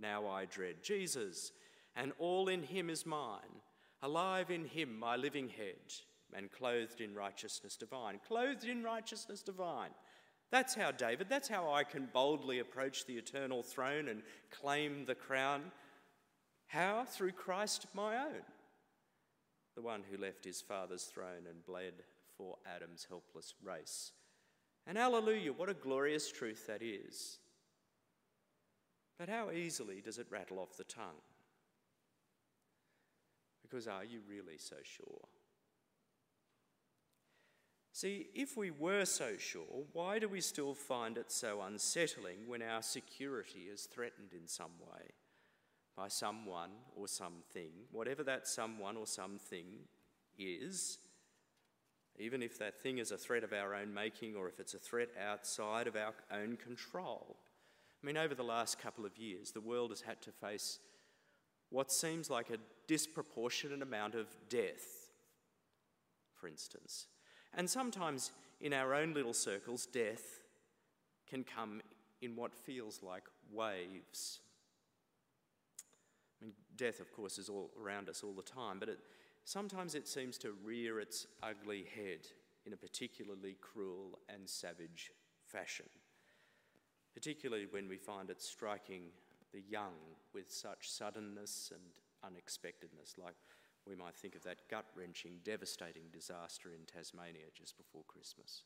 now 0.00 0.26
I 0.26 0.44
dread. 0.46 0.76
Jesus, 0.82 1.52
and 1.96 2.12
all 2.18 2.48
in 2.48 2.62
him 2.62 2.90
is 2.90 3.06
mine. 3.06 3.60
Alive 4.02 4.50
in 4.50 4.64
him, 4.64 4.98
my 4.98 5.16
living 5.16 5.48
head, 5.48 5.92
and 6.34 6.50
clothed 6.50 7.00
in 7.00 7.14
righteousness 7.14 7.76
divine. 7.76 8.20
Clothed 8.26 8.64
in 8.64 8.82
righteousness 8.82 9.42
divine. 9.42 9.90
That's 10.50 10.74
how 10.74 10.90
David, 10.90 11.28
that's 11.28 11.48
how 11.48 11.72
I 11.72 11.84
can 11.84 12.08
boldly 12.12 12.58
approach 12.58 13.06
the 13.06 13.16
eternal 13.16 13.62
throne 13.62 14.08
and 14.08 14.22
claim 14.50 15.04
the 15.04 15.14
crown. 15.14 15.72
How? 16.66 17.04
Through 17.04 17.32
Christ 17.32 17.86
my 17.94 18.16
own, 18.16 18.42
the 19.74 19.82
one 19.82 20.02
who 20.10 20.16
left 20.16 20.44
his 20.44 20.60
father's 20.60 21.04
throne 21.04 21.46
and 21.48 21.64
bled 21.64 21.94
for 22.36 22.56
Adam's 22.66 23.06
helpless 23.08 23.54
race 23.62 24.12
and 24.86 24.98
hallelujah, 24.98 25.52
what 25.52 25.68
a 25.68 25.74
glorious 25.74 26.30
truth 26.30 26.66
that 26.66 26.82
is. 26.82 27.38
But 29.18 29.28
how 29.28 29.50
easily 29.50 30.00
does 30.00 30.18
it 30.18 30.26
rattle 30.30 30.58
off 30.58 30.76
the 30.76 30.84
tongue? 30.84 31.22
Because 33.62 33.86
are 33.86 34.04
you 34.04 34.20
really 34.28 34.58
so 34.58 34.76
sure? 34.82 35.28
See, 37.92 38.26
if 38.34 38.56
we 38.56 38.72
were 38.72 39.04
so 39.04 39.36
sure, 39.38 39.84
why 39.92 40.18
do 40.18 40.28
we 40.28 40.40
still 40.40 40.74
find 40.74 41.16
it 41.16 41.30
so 41.30 41.62
unsettling 41.62 42.48
when 42.48 42.60
our 42.60 42.82
security 42.82 43.68
is 43.72 43.84
threatened 43.84 44.32
in 44.32 44.48
some 44.48 44.72
way 44.80 45.12
by 45.96 46.08
someone 46.08 46.70
or 46.96 47.06
something, 47.06 47.70
whatever 47.92 48.24
that 48.24 48.48
someone 48.48 48.96
or 48.96 49.06
something 49.06 49.66
is? 50.36 50.98
Even 52.18 52.42
if 52.42 52.58
that 52.58 52.80
thing 52.80 52.98
is 52.98 53.10
a 53.10 53.18
threat 53.18 53.44
of 53.44 53.52
our 53.52 53.74
own 53.74 53.92
making 53.92 54.36
or 54.36 54.48
if 54.48 54.60
it's 54.60 54.74
a 54.74 54.78
threat 54.78 55.08
outside 55.20 55.86
of 55.86 55.96
our 55.96 56.14
own 56.32 56.56
control. 56.56 57.36
I 58.02 58.06
mean, 58.06 58.16
over 58.16 58.34
the 58.34 58.44
last 58.44 58.78
couple 58.78 59.06
of 59.06 59.16
years, 59.16 59.50
the 59.50 59.60
world 59.60 59.90
has 59.90 60.02
had 60.02 60.20
to 60.22 60.30
face 60.30 60.78
what 61.70 61.90
seems 61.90 62.30
like 62.30 62.50
a 62.50 62.58
disproportionate 62.86 63.82
amount 63.82 64.14
of 64.14 64.28
death, 64.48 65.10
for 66.34 66.46
instance. 66.46 67.06
And 67.54 67.68
sometimes 67.68 68.30
in 68.60 68.72
our 68.72 68.94
own 68.94 69.14
little 69.14 69.34
circles, 69.34 69.86
death 69.86 70.40
can 71.28 71.44
come 71.44 71.80
in 72.20 72.36
what 72.36 72.54
feels 72.54 73.02
like 73.02 73.24
waves. 73.50 74.40
I 76.40 76.44
mean, 76.44 76.54
death, 76.76 77.00
of 77.00 77.12
course, 77.12 77.38
is 77.38 77.48
all 77.48 77.70
around 77.82 78.08
us 78.08 78.22
all 78.22 78.34
the 78.34 78.42
time, 78.42 78.78
but 78.78 78.88
it, 78.88 78.98
sometimes 79.44 79.94
it 79.94 80.08
seems 80.08 80.38
to 80.38 80.56
rear 80.64 81.00
its 81.00 81.26
ugly 81.42 81.86
head 81.94 82.26
in 82.66 82.72
a 82.72 82.76
particularly 82.76 83.56
cruel 83.60 84.18
and 84.28 84.48
savage 84.48 85.12
fashion, 85.46 85.86
particularly 87.12 87.66
when 87.70 87.88
we 87.88 87.98
find 87.98 88.30
it 88.30 88.40
striking 88.40 89.10
the 89.52 89.62
young 89.68 89.94
with 90.32 90.50
such 90.50 90.90
suddenness 90.90 91.70
and 91.72 92.30
unexpectedness, 92.32 93.14
like 93.18 93.36
we 93.86 93.94
might 93.94 94.16
think 94.16 94.34
of 94.34 94.42
that 94.42 94.68
gut 94.68 94.86
wrenching, 94.96 95.38
devastating 95.44 96.04
disaster 96.12 96.70
in 96.72 96.86
Tasmania 96.86 97.46
just 97.54 97.76
before 97.76 98.02
Christmas. 98.08 98.62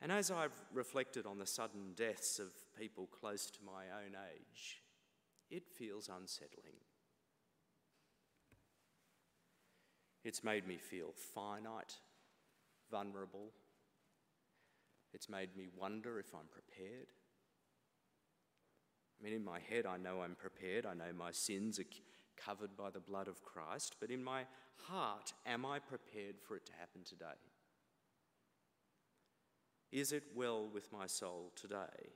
And 0.00 0.10
as 0.10 0.30
I've 0.30 0.64
reflected 0.72 1.26
on 1.26 1.38
the 1.38 1.46
sudden 1.46 1.92
deaths 1.94 2.40
of 2.40 2.48
people 2.76 3.06
close 3.06 3.50
to 3.50 3.58
my 3.64 3.84
own 4.04 4.16
age, 4.34 4.82
it 5.50 5.68
feels 5.68 6.08
unsettling. 6.08 6.80
It's 10.24 10.44
made 10.44 10.66
me 10.66 10.76
feel 10.76 11.12
finite, 11.34 11.96
vulnerable. 12.90 13.50
It's 15.12 15.28
made 15.28 15.56
me 15.56 15.66
wonder 15.76 16.18
if 16.18 16.34
I'm 16.34 16.48
prepared. 16.50 17.08
I 19.18 19.24
mean, 19.24 19.34
in 19.34 19.44
my 19.44 19.58
head, 19.60 19.86
I 19.86 19.98
know 19.98 20.22
I'm 20.22 20.34
prepared. 20.34 20.86
I 20.86 20.94
know 20.94 21.12
my 21.16 21.32
sins 21.32 21.78
are 21.78 21.84
covered 22.36 22.76
by 22.76 22.90
the 22.90 23.00
blood 23.00 23.28
of 23.28 23.42
Christ. 23.42 23.96
But 24.00 24.10
in 24.10 24.22
my 24.22 24.44
heart, 24.88 25.32
am 25.46 25.66
I 25.66 25.78
prepared 25.78 26.36
for 26.40 26.56
it 26.56 26.66
to 26.66 26.72
happen 26.72 27.02
today? 27.04 27.38
Is 29.90 30.12
it 30.12 30.24
well 30.34 30.68
with 30.72 30.90
my 30.92 31.06
soul 31.06 31.52
today? 31.54 32.14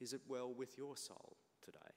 Is 0.00 0.12
it 0.12 0.20
well 0.28 0.52
with 0.52 0.78
your 0.78 0.96
soul 0.96 1.36
today? 1.62 1.95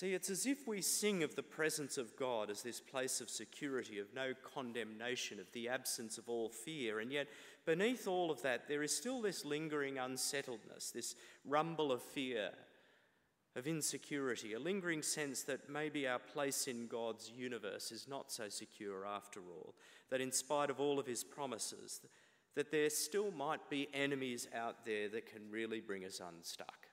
See, 0.00 0.14
it's 0.14 0.30
as 0.30 0.46
if 0.46 0.66
we 0.66 0.80
sing 0.80 1.22
of 1.22 1.36
the 1.36 1.42
presence 1.42 1.98
of 1.98 2.16
God 2.16 2.48
as 2.48 2.62
this 2.62 2.80
place 2.80 3.20
of 3.20 3.28
security, 3.28 3.98
of 3.98 4.06
no 4.14 4.32
condemnation, 4.54 5.38
of 5.38 5.52
the 5.52 5.68
absence 5.68 6.16
of 6.16 6.26
all 6.26 6.48
fear, 6.48 7.00
and 7.00 7.12
yet 7.12 7.28
beneath 7.66 8.08
all 8.08 8.30
of 8.30 8.40
that, 8.40 8.66
there 8.66 8.82
is 8.82 8.96
still 8.96 9.20
this 9.20 9.44
lingering 9.44 9.98
unsettledness, 9.98 10.90
this 10.90 11.16
rumble 11.44 11.92
of 11.92 12.00
fear, 12.00 12.48
of 13.54 13.66
insecurity, 13.66 14.54
a 14.54 14.58
lingering 14.58 15.02
sense 15.02 15.42
that 15.42 15.68
maybe 15.68 16.08
our 16.08 16.18
place 16.18 16.66
in 16.66 16.86
God's 16.86 17.30
universe 17.36 17.92
is 17.92 18.08
not 18.08 18.32
so 18.32 18.48
secure 18.48 19.04
after 19.04 19.40
all, 19.54 19.74
that 20.08 20.22
in 20.22 20.32
spite 20.32 20.70
of 20.70 20.80
all 20.80 20.98
of 20.98 21.06
his 21.06 21.22
promises, 21.22 22.00
that 22.54 22.72
there 22.72 22.88
still 22.88 23.32
might 23.32 23.68
be 23.68 23.86
enemies 23.92 24.48
out 24.56 24.86
there 24.86 25.10
that 25.10 25.30
can 25.30 25.42
really 25.50 25.80
bring 25.80 26.06
us 26.06 26.22
unstuck. 26.26 26.89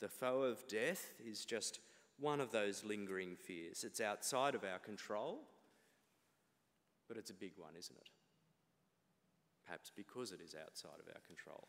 The 0.00 0.08
foe 0.08 0.42
of 0.42 0.66
death 0.68 1.12
is 1.24 1.44
just 1.44 1.80
one 2.18 2.40
of 2.40 2.52
those 2.52 2.84
lingering 2.84 3.36
fears. 3.36 3.84
It's 3.84 4.00
outside 4.00 4.54
of 4.54 4.64
our 4.64 4.78
control, 4.78 5.40
but 7.08 7.16
it's 7.16 7.30
a 7.30 7.34
big 7.34 7.52
one, 7.56 7.74
isn't 7.78 7.96
it? 7.96 8.08
Perhaps 9.64 9.92
because 9.94 10.32
it 10.32 10.40
is 10.44 10.54
outside 10.54 11.00
of 11.00 11.08
our 11.08 11.20
control. 11.26 11.68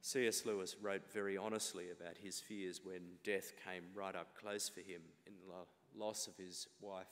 C.S. 0.00 0.44
Lewis 0.44 0.76
wrote 0.82 1.10
very 1.10 1.38
honestly 1.38 1.86
about 1.90 2.18
his 2.18 2.38
fears 2.38 2.82
when 2.84 3.00
death 3.24 3.52
came 3.64 3.84
right 3.94 4.14
up 4.14 4.38
close 4.38 4.68
for 4.68 4.80
him 4.80 5.00
in 5.26 5.32
the 5.48 5.98
loss 5.98 6.26
of 6.26 6.36
his 6.36 6.68
wife, 6.80 7.06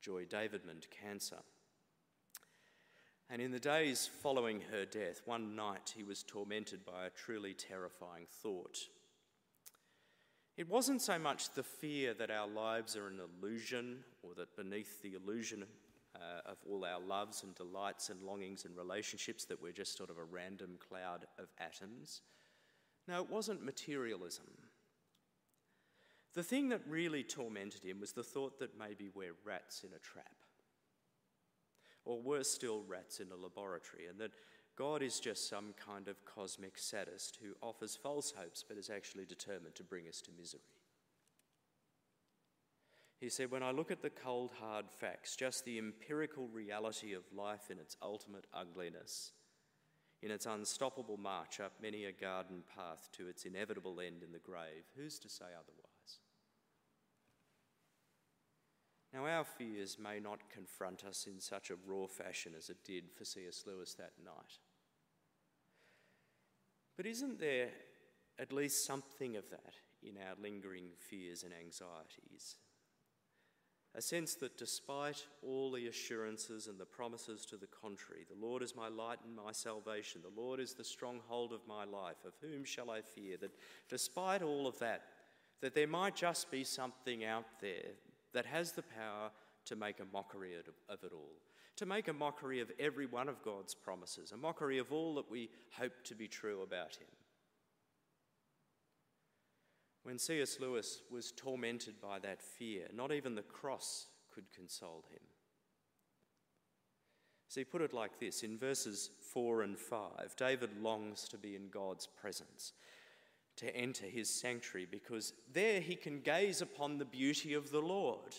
Joy 0.00 0.26
Davidman, 0.26 0.80
to 0.80 0.88
cancer. 0.88 1.38
And 3.32 3.40
in 3.40 3.52
the 3.52 3.60
days 3.60 4.10
following 4.22 4.60
her 4.72 4.84
death, 4.84 5.22
one 5.24 5.54
night 5.54 5.94
he 5.96 6.02
was 6.02 6.24
tormented 6.24 6.84
by 6.84 7.06
a 7.06 7.10
truly 7.10 7.54
terrifying 7.54 8.26
thought. 8.42 8.76
It 10.56 10.68
wasn't 10.68 11.00
so 11.00 11.16
much 11.16 11.54
the 11.54 11.62
fear 11.62 12.12
that 12.14 12.32
our 12.32 12.48
lives 12.48 12.96
are 12.96 13.06
an 13.06 13.20
illusion 13.20 13.98
or 14.24 14.34
that 14.34 14.56
beneath 14.56 15.00
the 15.00 15.14
illusion 15.14 15.64
uh, 16.16 16.50
of 16.50 16.56
all 16.68 16.84
our 16.84 16.98
loves 17.00 17.44
and 17.44 17.54
delights 17.54 18.10
and 18.10 18.20
longings 18.20 18.64
and 18.64 18.76
relationships 18.76 19.44
that 19.44 19.62
we're 19.62 19.70
just 19.70 19.96
sort 19.96 20.10
of 20.10 20.18
a 20.18 20.24
random 20.24 20.76
cloud 20.88 21.24
of 21.38 21.46
atoms. 21.58 22.22
No, 23.06 23.22
it 23.22 23.30
wasn't 23.30 23.64
materialism. 23.64 24.46
The 26.34 26.42
thing 26.42 26.68
that 26.70 26.82
really 26.88 27.22
tormented 27.22 27.84
him 27.84 28.00
was 28.00 28.12
the 28.12 28.24
thought 28.24 28.58
that 28.58 28.76
maybe 28.76 29.08
we're 29.14 29.36
rats 29.44 29.84
in 29.84 29.90
a 29.94 30.00
trap 30.00 30.39
or 32.04 32.20
worse 32.20 32.50
still, 32.50 32.82
rats 32.86 33.20
in 33.20 33.28
a 33.30 33.36
laboratory, 33.36 34.06
and 34.06 34.18
that 34.18 34.32
God 34.76 35.02
is 35.02 35.20
just 35.20 35.48
some 35.48 35.74
kind 35.74 36.08
of 36.08 36.24
cosmic 36.24 36.78
sadist 36.78 37.38
who 37.42 37.54
offers 37.60 37.96
false 37.96 38.32
hopes 38.36 38.64
but 38.66 38.78
is 38.78 38.88
actually 38.88 39.26
determined 39.26 39.74
to 39.74 39.84
bring 39.84 40.08
us 40.08 40.20
to 40.22 40.30
misery. 40.38 40.60
He 43.20 43.28
said, 43.28 43.50
When 43.50 43.62
I 43.62 43.70
look 43.70 43.90
at 43.90 44.00
the 44.00 44.08
cold, 44.08 44.52
hard 44.58 44.86
facts, 44.90 45.36
just 45.36 45.64
the 45.64 45.78
empirical 45.78 46.48
reality 46.48 47.12
of 47.12 47.24
life 47.36 47.70
in 47.70 47.78
its 47.78 47.96
ultimate 48.00 48.46
ugliness, 48.54 49.32
in 50.22 50.30
its 50.30 50.46
unstoppable 50.46 51.18
march 51.18 51.60
up 51.60 51.72
many 51.82 52.06
a 52.06 52.12
garden 52.12 52.62
path 52.74 53.10
to 53.12 53.28
its 53.28 53.44
inevitable 53.44 54.00
end 54.00 54.22
in 54.22 54.32
the 54.32 54.38
grave, 54.38 54.84
who's 54.96 55.18
to 55.18 55.28
say 55.28 55.44
otherwise? 55.44 55.89
Now, 59.12 59.26
our 59.26 59.44
fears 59.44 59.98
may 59.98 60.20
not 60.20 60.48
confront 60.52 61.04
us 61.04 61.26
in 61.26 61.40
such 61.40 61.70
a 61.70 61.76
raw 61.84 62.06
fashion 62.06 62.52
as 62.56 62.70
it 62.70 62.84
did 62.84 63.10
for 63.10 63.24
C.S. 63.24 63.64
Lewis 63.66 63.94
that 63.94 64.12
night. 64.24 64.58
But 66.96 67.06
isn't 67.06 67.40
there 67.40 67.70
at 68.38 68.52
least 68.52 68.86
something 68.86 69.36
of 69.36 69.50
that 69.50 69.74
in 70.02 70.16
our 70.16 70.34
lingering 70.40 70.90
fears 70.98 71.42
and 71.42 71.52
anxieties? 71.52 72.56
A 73.96 74.00
sense 74.02 74.36
that 74.36 74.56
despite 74.56 75.26
all 75.42 75.72
the 75.72 75.88
assurances 75.88 76.68
and 76.68 76.78
the 76.78 76.84
promises 76.84 77.44
to 77.46 77.56
the 77.56 77.66
contrary, 77.66 78.24
the 78.28 78.46
Lord 78.46 78.62
is 78.62 78.76
my 78.76 78.88
light 78.88 79.18
and 79.24 79.34
my 79.34 79.50
salvation, 79.50 80.20
the 80.22 80.40
Lord 80.40 80.60
is 80.60 80.74
the 80.74 80.84
stronghold 80.84 81.52
of 81.52 81.66
my 81.66 81.84
life, 81.84 82.24
of 82.24 82.34
whom 82.40 82.64
shall 82.64 82.90
I 82.90 83.00
fear? 83.00 83.36
That 83.40 83.50
despite 83.88 84.42
all 84.42 84.68
of 84.68 84.78
that, 84.78 85.02
that 85.60 85.74
there 85.74 85.88
might 85.88 86.14
just 86.14 86.52
be 86.52 86.62
something 86.62 87.24
out 87.24 87.46
there 87.60 87.94
that 88.32 88.46
has 88.46 88.72
the 88.72 88.82
power 88.82 89.30
to 89.66 89.76
make 89.76 90.00
a 90.00 90.12
mockery 90.12 90.54
of 90.54 91.04
it 91.04 91.12
all, 91.12 91.36
to 91.76 91.86
make 91.86 92.08
a 92.08 92.12
mockery 92.12 92.60
of 92.60 92.70
every 92.78 93.06
one 93.06 93.28
of 93.28 93.42
God's 93.42 93.74
promises, 93.74 94.32
a 94.32 94.36
mockery 94.36 94.78
of 94.78 94.92
all 94.92 95.14
that 95.16 95.30
we 95.30 95.50
hope 95.78 95.92
to 96.04 96.14
be 96.14 96.28
true 96.28 96.62
about 96.62 96.96
Him. 96.96 97.08
When 100.02 100.18
C.S. 100.18 100.56
Lewis 100.60 101.02
was 101.10 101.32
tormented 101.32 102.00
by 102.00 102.18
that 102.20 102.42
fear, 102.42 102.86
not 102.94 103.12
even 103.12 103.34
the 103.34 103.42
cross 103.42 104.06
could 104.34 104.50
console 104.54 105.04
him. 105.10 105.20
So 107.48 107.60
he 107.60 107.64
put 107.64 107.82
it 107.82 107.92
like 107.92 108.18
this 108.18 108.42
in 108.42 108.58
verses 108.58 109.10
4 109.32 109.62
and 109.62 109.78
5, 109.78 110.36
David 110.36 110.70
longs 110.80 111.28
to 111.28 111.36
be 111.36 111.56
in 111.56 111.68
God's 111.68 112.06
presence 112.06 112.72
to 113.56 113.74
enter 113.76 114.06
his 114.06 114.30
sanctuary 114.30 114.86
because 114.90 115.32
there 115.52 115.80
he 115.80 115.96
can 115.96 116.20
gaze 116.20 116.62
upon 116.62 116.98
the 116.98 117.04
beauty 117.04 117.54
of 117.54 117.70
the 117.70 117.80
Lord. 117.80 118.36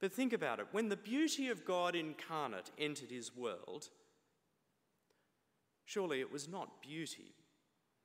But 0.00 0.12
think 0.12 0.32
about 0.32 0.60
it 0.60 0.66
when 0.72 0.88
the 0.88 0.96
beauty 0.96 1.48
of 1.48 1.64
God 1.64 1.94
incarnate 1.94 2.70
entered 2.78 3.10
his 3.10 3.34
world, 3.34 3.88
surely 5.84 6.20
it 6.20 6.32
was 6.32 6.48
not 6.48 6.82
beauty, 6.82 7.34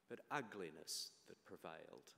but 0.10 0.20
ugliness 0.32 1.12
that 1.28 1.44
prevailed. 1.46 2.14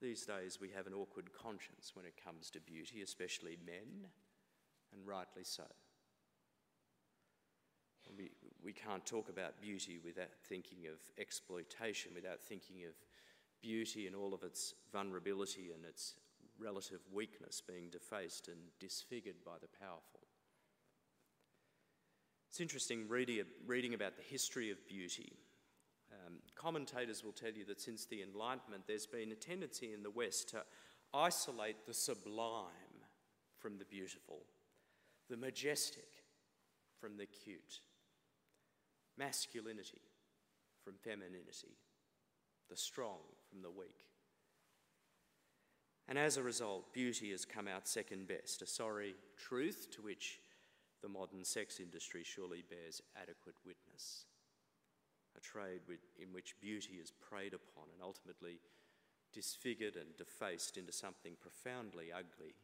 These 0.00 0.26
days 0.26 0.58
we 0.60 0.70
have 0.76 0.86
an 0.86 0.92
awkward 0.92 1.30
conscience 1.32 1.92
when 1.94 2.04
it 2.04 2.22
comes 2.22 2.50
to 2.50 2.60
beauty, 2.60 3.00
especially 3.02 3.56
men, 3.64 4.10
and 4.92 5.06
rightly 5.06 5.44
so. 5.44 5.64
We, 8.16 8.30
we 8.64 8.72
can't 8.72 9.04
talk 9.04 9.28
about 9.28 9.60
beauty 9.60 9.98
without 10.02 10.32
thinking 10.48 10.86
of 10.86 10.98
exploitation, 11.18 12.12
without 12.14 12.40
thinking 12.40 12.84
of 12.88 12.94
beauty 13.60 14.06
and 14.06 14.16
all 14.16 14.32
of 14.32 14.42
its 14.42 14.74
vulnerability 14.92 15.70
and 15.74 15.84
its 15.84 16.14
relative 16.58 17.00
weakness 17.12 17.60
being 17.60 17.90
defaced 17.90 18.48
and 18.48 18.56
disfigured 18.80 19.44
by 19.44 19.56
the 19.60 19.68
powerful. 19.78 20.20
It's 22.48 22.60
interesting 22.60 23.08
reading, 23.08 23.44
reading 23.66 23.94
about 23.94 24.16
the 24.16 24.22
history 24.22 24.70
of 24.70 24.86
beauty. 24.88 25.32
Um, 26.12 26.34
commentators 26.54 27.24
will 27.24 27.32
tell 27.32 27.52
you 27.52 27.64
that 27.66 27.80
since 27.80 28.06
the 28.06 28.22
Enlightenment, 28.22 28.84
there's 28.86 29.06
been 29.06 29.32
a 29.32 29.34
tendency 29.34 29.92
in 29.92 30.02
the 30.02 30.10
West 30.10 30.50
to 30.50 30.62
isolate 31.12 31.86
the 31.86 31.94
sublime 31.94 32.70
from 33.58 33.78
the 33.78 33.84
beautiful, 33.84 34.42
the 35.28 35.36
majestic 35.36 36.08
from 37.00 37.16
the 37.16 37.26
cute 37.26 37.80
masculinity 39.18 40.02
from 40.82 40.94
femininity, 41.02 41.78
the 42.68 42.76
strong 42.76 43.20
from 43.48 43.62
the 43.62 43.70
weak. 43.70 44.04
And 46.06 46.18
as 46.18 46.36
a 46.36 46.42
result, 46.42 46.92
beauty 46.92 47.30
has 47.30 47.44
come 47.44 47.66
out 47.66 47.88
second 47.88 48.28
best, 48.28 48.60
a 48.60 48.66
sorry 48.66 49.14
truth 49.38 49.88
to 49.92 50.02
which 50.02 50.40
the 51.02 51.08
modern 51.08 51.44
sex 51.44 51.80
industry 51.80 52.22
surely 52.24 52.62
bears 52.68 53.00
adequate 53.16 53.56
witness. 53.64 54.26
A 55.36 55.40
trade 55.40 55.80
in 56.20 56.32
which 56.32 56.60
beauty 56.60 56.94
is 57.02 57.10
preyed 57.10 57.54
upon 57.54 57.84
and 57.92 58.02
ultimately 58.02 58.60
disfigured 59.32 59.96
and 59.96 60.16
defaced 60.16 60.76
into 60.76 60.92
something 60.92 61.36
profoundly 61.40 62.12
ugly 62.12 62.54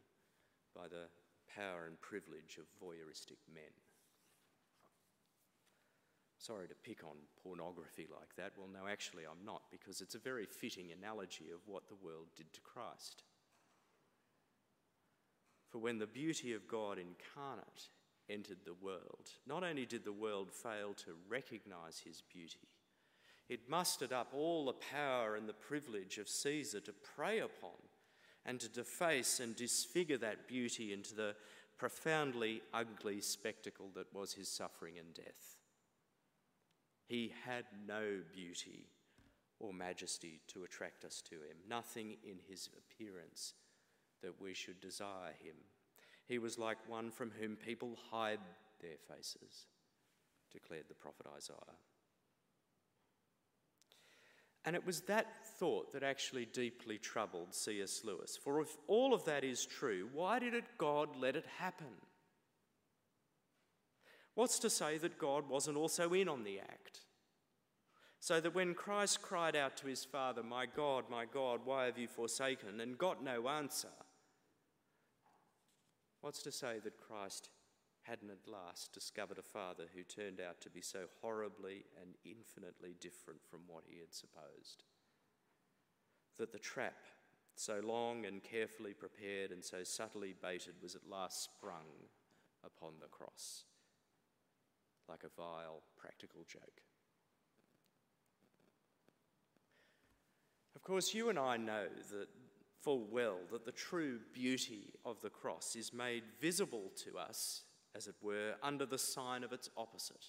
by 0.74 0.86
the 0.86 1.08
power 1.54 1.86
and 1.86 2.00
privilege 2.00 2.58
of 2.58 2.64
voyeuristic 2.80 3.42
men. 3.52 3.74
Sorry 6.40 6.66
to 6.68 6.74
pick 6.74 7.04
on 7.04 7.16
pornography 7.42 8.08
like 8.10 8.34
that. 8.36 8.52
Well, 8.56 8.68
no, 8.72 8.88
actually, 8.90 9.24
I'm 9.24 9.44
not, 9.44 9.60
because 9.70 10.00
it's 10.00 10.14
a 10.14 10.18
very 10.18 10.46
fitting 10.46 10.86
analogy 10.90 11.50
of 11.52 11.60
what 11.66 11.86
the 11.86 12.02
world 12.02 12.28
did 12.34 12.50
to 12.54 12.62
Christ. 12.62 13.24
For 15.68 15.76
when 15.76 15.98
the 15.98 16.06
beauty 16.06 16.54
of 16.54 16.66
God 16.66 16.96
incarnate 16.98 17.88
entered 18.30 18.64
the 18.64 18.72
world, 18.72 19.28
not 19.46 19.62
only 19.62 19.84
did 19.84 20.02
the 20.02 20.14
world 20.14 20.50
fail 20.50 20.94
to 21.04 21.12
recognize 21.28 21.98
his 21.98 22.22
beauty, 22.22 22.68
it 23.50 23.68
mustered 23.68 24.12
up 24.12 24.28
all 24.32 24.64
the 24.64 24.72
power 24.72 25.36
and 25.36 25.46
the 25.46 25.52
privilege 25.52 26.16
of 26.16 26.26
Caesar 26.26 26.80
to 26.80 26.92
prey 26.92 27.40
upon 27.40 27.76
and 28.46 28.58
to 28.60 28.68
deface 28.70 29.40
and 29.40 29.54
disfigure 29.54 30.16
that 30.16 30.48
beauty 30.48 30.94
into 30.94 31.14
the 31.14 31.34
profoundly 31.76 32.62
ugly 32.72 33.20
spectacle 33.20 33.90
that 33.94 34.14
was 34.14 34.32
his 34.32 34.48
suffering 34.48 34.94
and 34.98 35.12
death. 35.12 35.59
He 37.10 37.32
had 37.44 37.64
no 37.88 38.20
beauty 38.32 38.86
or 39.58 39.72
majesty 39.72 40.42
to 40.46 40.62
attract 40.62 41.04
us 41.04 41.20
to 41.22 41.34
him, 41.34 41.56
nothing 41.68 42.16
in 42.22 42.36
his 42.48 42.68
appearance 42.78 43.54
that 44.22 44.40
we 44.40 44.54
should 44.54 44.80
desire 44.80 45.34
him. 45.42 45.56
He 46.28 46.38
was 46.38 46.56
like 46.56 46.78
one 46.86 47.10
from 47.10 47.32
whom 47.32 47.56
people 47.56 47.98
hide 48.12 48.38
their 48.80 48.96
faces, 49.08 49.66
declared 50.52 50.84
the 50.88 50.94
prophet 50.94 51.26
Isaiah. 51.36 51.56
And 54.64 54.76
it 54.76 54.86
was 54.86 55.00
that 55.02 55.44
thought 55.58 55.92
that 55.92 56.04
actually 56.04 56.44
deeply 56.44 56.98
troubled 56.98 57.56
C.S. 57.56 58.02
Lewis. 58.04 58.38
For 58.40 58.60
if 58.60 58.76
all 58.86 59.14
of 59.14 59.24
that 59.24 59.42
is 59.42 59.66
true, 59.66 60.08
why 60.12 60.38
did 60.38 60.54
it 60.54 60.78
God 60.78 61.16
let 61.16 61.34
it 61.34 61.46
happen? 61.58 61.88
What's 64.40 64.58
to 64.60 64.70
say 64.70 64.96
that 64.96 65.18
God 65.18 65.50
wasn't 65.50 65.76
also 65.76 66.14
in 66.14 66.26
on 66.26 66.44
the 66.44 66.60
act? 66.60 67.00
So 68.20 68.40
that 68.40 68.54
when 68.54 68.72
Christ 68.72 69.20
cried 69.20 69.54
out 69.54 69.76
to 69.76 69.86
his 69.86 70.02
Father, 70.02 70.42
My 70.42 70.64
God, 70.64 71.04
my 71.10 71.26
God, 71.26 71.60
why 71.66 71.84
have 71.84 71.98
you 71.98 72.08
forsaken? 72.08 72.80
and 72.80 72.96
got 72.96 73.22
no 73.22 73.50
answer, 73.50 73.92
what's 76.22 76.42
to 76.44 76.50
say 76.50 76.78
that 76.82 76.96
Christ 76.96 77.50
hadn't 78.04 78.30
at 78.30 78.50
last 78.50 78.94
discovered 78.94 79.36
a 79.36 79.42
father 79.42 79.84
who 79.94 80.04
turned 80.04 80.40
out 80.40 80.62
to 80.62 80.70
be 80.70 80.80
so 80.80 81.00
horribly 81.20 81.84
and 82.00 82.14
infinitely 82.24 82.94
different 82.98 83.40
from 83.44 83.60
what 83.66 83.84
he 83.86 83.98
had 83.98 84.14
supposed. 84.14 84.84
That 86.38 86.50
the 86.50 86.58
trap, 86.58 86.96
so 87.56 87.82
long 87.84 88.24
and 88.24 88.42
carefully 88.42 88.94
prepared 88.94 89.50
and 89.50 89.62
so 89.62 89.84
subtly 89.84 90.34
baited, 90.42 90.76
was 90.82 90.94
at 90.94 91.06
last 91.06 91.44
sprung 91.44 92.08
upon 92.64 92.92
the 93.02 93.08
cross 93.08 93.64
like 95.10 95.24
a 95.24 95.40
vile 95.40 95.82
practical 95.98 96.44
joke. 96.48 96.80
Of 100.74 100.82
course, 100.82 101.12
you 101.12 101.28
and 101.28 101.38
I 101.38 101.58
know 101.58 101.88
that 102.12 102.28
full 102.80 103.06
well 103.10 103.38
that 103.52 103.66
the 103.66 103.72
true 103.72 104.20
beauty 104.32 104.94
of 105.04 105.20
the 105.20 105.28
cross 105.28 105.76
is 105.76 105.92
made 105.92 106.22
visible 106.40 106.90
to 107.04 107.18
us 107.18 107.64
as 107.94 108.06
it 108.06 108.14
were, 108.22 108.54
under 108.62 108.86
the 108.86 108.98
sign 108.98 109.42
of 109.42 109.52
its 109.52 109.68
opposite. 109.76 110.26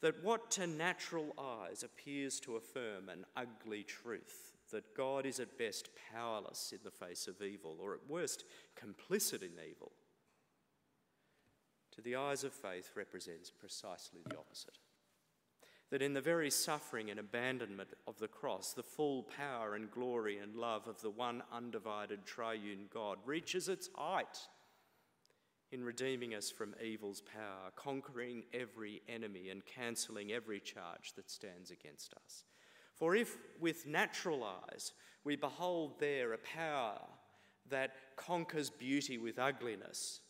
That 0.00 0.22
what 0.22 0.50
to 0.52 0.66
natural 0.66 1.34
eyes 1.38 1.82
appears 1.82 2.40
to 2.40 2.56
affirm 2.56 3.08
an 3.08 3.24
ugly 3.36 3.82
truth, 3.82 4.56
that 4.72 4.94
God 4.96 5.26
is 5.26 5.40
at 5.40 5.58
best 5.58 5.88
powerless 6.12 6.72
in 6.72 6.80
the 6.84 6.90
face 6.90 7.26
of 7.26 7.42
evil, 7.42 7.78
or 7.80 7.94
at 7.94 8.08
worst 8.08 8.44
complicit 8.76 9.42
in 9.42 9.52
evil, 9.68 9.92
to 11.98 12.02
the 12.04 12.14
eyes 12.14 12.44
of 12.44 12.52
faith 12.52 12.92
represents 12.94 13.50
precisely 13.50 14.20
the 14.24 14.36
opposite. 14.36 14.78
That 15.90 16.00
in 16.00 16.14
the 16.14 16.20
very 16.20 16.48
suffering 16.48 17.10
and 17.10 17.18
abandonment 17.18 17.88
of 18.06 18.20
the 18.20 18.28
cross, 18.28 18.72
the 18.72 18.84
full 18.84 19.24
power 19.24 19.74
and 19.74 19.90
glory 19.90 20.38
and 20.38 20.54
love 20.54 20.86
of 20.86 21.00
the 21.00 21.10
one 21.10 21.42
undivided 21.52 22.24
triune 22.24 22.86
God 22.94 23.18
reaches 23.26 23.68
its 23.68 23.88
height 23.96 24.38
in 25.72 25.82
redeeming 25.82 26.36
us 26.36 26.52
from 26.52 26.76
evil's 26.80 27.20
power, 27.20 27.72
conquering 27.74 28.44
every 28.54 29.02
enemy, 29.08 29.48
and 29.48 29.66
cancelling 29.66 30.30
every 30.30 30.60
charge 30.60 31.14
that 31.16 31.28
stands 31.28 31.72
against 31.72 32.14
us. 32.14 32.44
For 32.94 33.16
if 33.16 33.38
with 33.58 33.88
natural 33.88 34.44
eyes 34.44 34.92
we 35.24 35.34
behold 35.34 35.98
there 35.98 36.32
a 36.32 36.38
power 36.38 37.00
that 37.68 37.90
conquers 38.14 38.70
beauty 38.70 39.18
with 39.18 39.40
ugliness, 39.40 40.20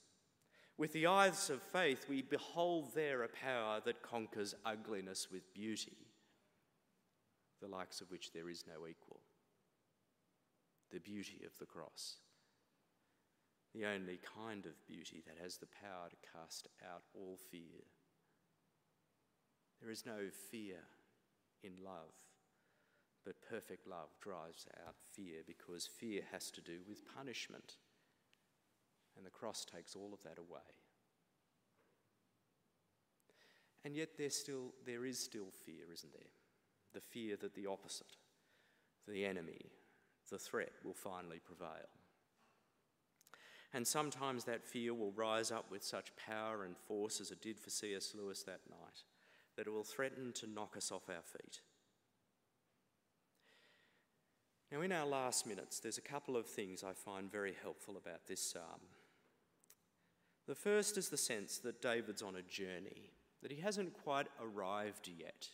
with 0.78 0.92
the 0.92 1.06
eyes 1.06 1.50
of 1.50 1.60
faith 1.60 2.06
we 2.08 2.22
behold 2.22 2.94
there 2.94 3.22
a 3.22 3.28
power 3.28 3.80
that 3.84 4.02
conquers 4.02 4.54
ugliness 4.64 5.28
with 5.30 5.52
beauty, 5.52 5.98
the 7.60 7.68
likes 7.68 8.00
of 8.00 8.10
which 8.10 8.32
there 8.32 8.48
is 8.48 8.64
no 8.66 8.86
equal. 8.86 9.20
The 10.90 11.00
beauty 11.00 11.42
of 11.44 11.58
the 11.58 11.66
cross 11.66 12.16
the 13.74 13.86
only 13.86 14.18
kind 14.36 14.66
of 14.66 14.86
beauty 14.86 15.22
that 15.26 15.42
has 15.42 15.56
the 15.56 15.66
power 15.66 16.08
to 16.08 16.30
cast 16.32 16.68
out 16.82 17.02
all 17.14 17.38
fear. 17.50 17.84
There 19.80 19.90
is 19.90 20.06
no 20.06 20.30
fear 20.50 20.78
in 21.62 21.72
love, 21.84 22.14
but 23.24 23.48
perfect 23.48 23.86
love 23.86 24.08
drives 24.20 24.66
out 24.86 24.96
fear 25.12 25.42
because 25.46 25.86
fear 25.86 26.22
has 26.32 26.50
to 26.52 26.60
do 26.60 26.78
with 26.88 27.06
punishment. 27.14 27.76
And 29.18 29.26
the 29.26 29.31
cross 29.31 29.66
takes 29.66 29.94
all 29.94 30.14
of 30.14 30.22
that 30.22 30.38
away. 30.38 30.61
And 33.85 33.94
yet 33.94 34.16
there 34.16 34.31
still 34.31 34.72
there 34.87 35.04
is 35.04 35.18
still 35.18 35.48
fear, 35.66 35.92
isn't 35.92 36.12
there? 36.12 36.31
The 36.94 37.00
fear 37.00 37.37
that 37.37 37.54
the 37.54 37.66
opposite, 37.66 38.16
the 39.07 39.26
enemy, 39.26 39.66
the 40.31 40.38
threat 40.38 40.72
will 40.85 40.94
finally 40.94 41.40
prevail. 41.44 41.88
And 43.74 43.87
sometimes 43.87 44.44
that 44.44 44.64
fear 44.64 44.94
will 44.94 45.12
rise 45.12 45.50
up 45.50 45.70
with 45.70 45.85
such 45.85 46.16
power 46.16 46.64
and 46.64 46.76
force 46.76 47.20
as 47.20 47.31
it 47.31 47.42
did 47.42 47.59
for 47.59 47.70
C.S. 47.70 48.14
Lewis 48.14 48.42
that 48.44 48.61
night, 48.70 49.02
that 49.57 49.66
it 49.66 49.72
will 49.72 49.85
threaten 49.85 50.33
to 50.35 50.46
knock 50.46 50.76
us 50.76 50.90
off 50.90 51.11
our 51.11 51.22
feet. 51.22 51.61
Now, 54.72 54.83
in 54.83 54.92
our 54.92 55.07
last 55.07 55.46
minutes, 55.46 55.81
there's 55.81 55.98
a 55.98 56.02
couple 56.02 56.37
of 56.37 56.46
things 56.46 56.85
I 56.85 56.92
find 56.92 57.31
very 57.31 57.54
helpful 57.62 57.96
about 57.96 58.26
this 58.26 58.40
psalm. 58.40 58.81
The 60.48 60.54
first 60.54 60.96
is 60.96 61.11
the 61.11 61.18
sense 61.18 61.58
that 61.58 61.82
David's 61.82 62.22
on 62.22 62.37
a 62.37 62.42
journey, 62.42 63.12
that 63.42 63.52
he 63.52 63.61
hasn't 63.61 63.92
quite 64.02 64.28
arrived 64.42 65.06
yet. 65.06 65.46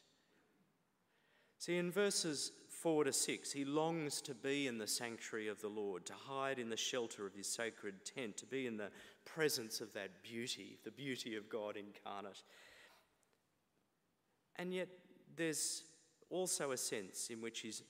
See, 1.58 1.78
in 1.78 1.90
verses 1.90 2.52
4 2.68 3.04
to 3.04 3.12
6, 3.12 3.50
he 3.50 3.64
longs 3.64 4.20
to 4.22 4.34
be 4.34 4.68
in 4.68 4.78
the 4.78 4.86
sanctuary 4.86 5.48
of 5.48 5.60
the 5.60 5.68
Lord, 5.68 6.06
to 6.06 6.12
hide 6.12 6.60
in 6.60 6.68
the 6.68 6.76
shelter 6.76 7.26
of 7.26 7.34
his 7.34 7.48
sacred 7.48 8.04
tent, 8.04 8.36
to 8.36 8.46
be 8.46 8.68
in 8.68 8.76
the 8.76 8.90
presence 9.24 9.80
of 9.80 9.92
that 9.94 10.22
beauty, 10.22 10.78
the 10.84 10.92
beauty 10.92 11.34
of 11.34 11.48
God 11.48 11.76
incarnate. 11.76 12.44
And 14.56 14.72
yet, 14.72 14.88
there's 15.34 15.82
also 16.30 16.70
a 16.70 16.76
sense 16.76 17.30
in 17.30 17.40
which 17.40 17.60
he's 17.60 17.82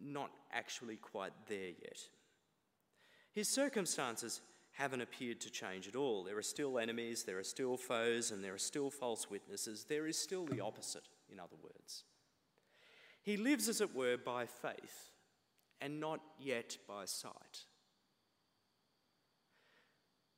not 0.00 0.30
actually 0.52 0.96
quite 0.96 1.32
there 1.48 1.70
yet. 1.70 1.98
His 3.32 3.48
circumstances 3.48 4.42
haven't 4.72 5.00
appeared 5.00 5.40
to 5.42 5.50
change 5.50 5.86
at 5.86 5.96
all. 5.96 6.24
There 6.24 6.38
are 6.38 6.42
still 6.42 6.78
enemies, 6.78 7.24
there 7.24 7.38
are 7.38 7.44
still 7.44 7.76
foes, 7.76 8.30
and 8.30 8.42
there 8.42 8.54
are 8.54 8.58
still 8.58 8.90
false 8.90 9.30
witnesses. 9.30 9.84
There 9.88 10.06
is 10.06 10.18
still 10.18 10.46
the 10.46 10.60
opposite, 10.60 11.08
in 11.30 11.38
other 11.38 11.56
words. 11.62 12.04
He 13.22 13.36
lives, 13.36 13.68
as 13.68 13.80
it 13.80 13.94
were, 13.94 14.16
by 14.16 14.46
faith 14.46 15.10
and 15.80 16.00
not 16.00 16.20
yet 16.38 16.78
by 16.88 17.04
sight. 17.04 17.66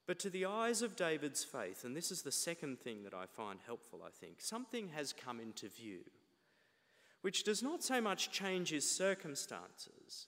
But 0.06 0.18
to 0.20 0.30
the 0.30 0.46
eyes 0.46 0.82
of 0.82 0.96
David's 0.96 1.44
faith, 1.44 1.84
and 1.84 1.96
this 1.96 2.10
is 2.10 2.22
the 2.22 2.32
second 2.32 2.80
thing 2.80 3.04
that 3.04 3.14
I 3.14 3.26
find 3.26 3.60
helpful, 3.64 4.02
I 4.06 4.10
think, 4.10 4.40
something 4.40 4.90
has 4.94 5.12
come 5.12 5.40
into 5.40 5.68
view 5.68 6.00
which 7.24 7.42
does 7.42 7.62
not 7.62 7.82
so 7.82 8.02
much 8.02 8.30
change 8.30 8.68
his 8.68 8.86
circumstances, 8.86 10.26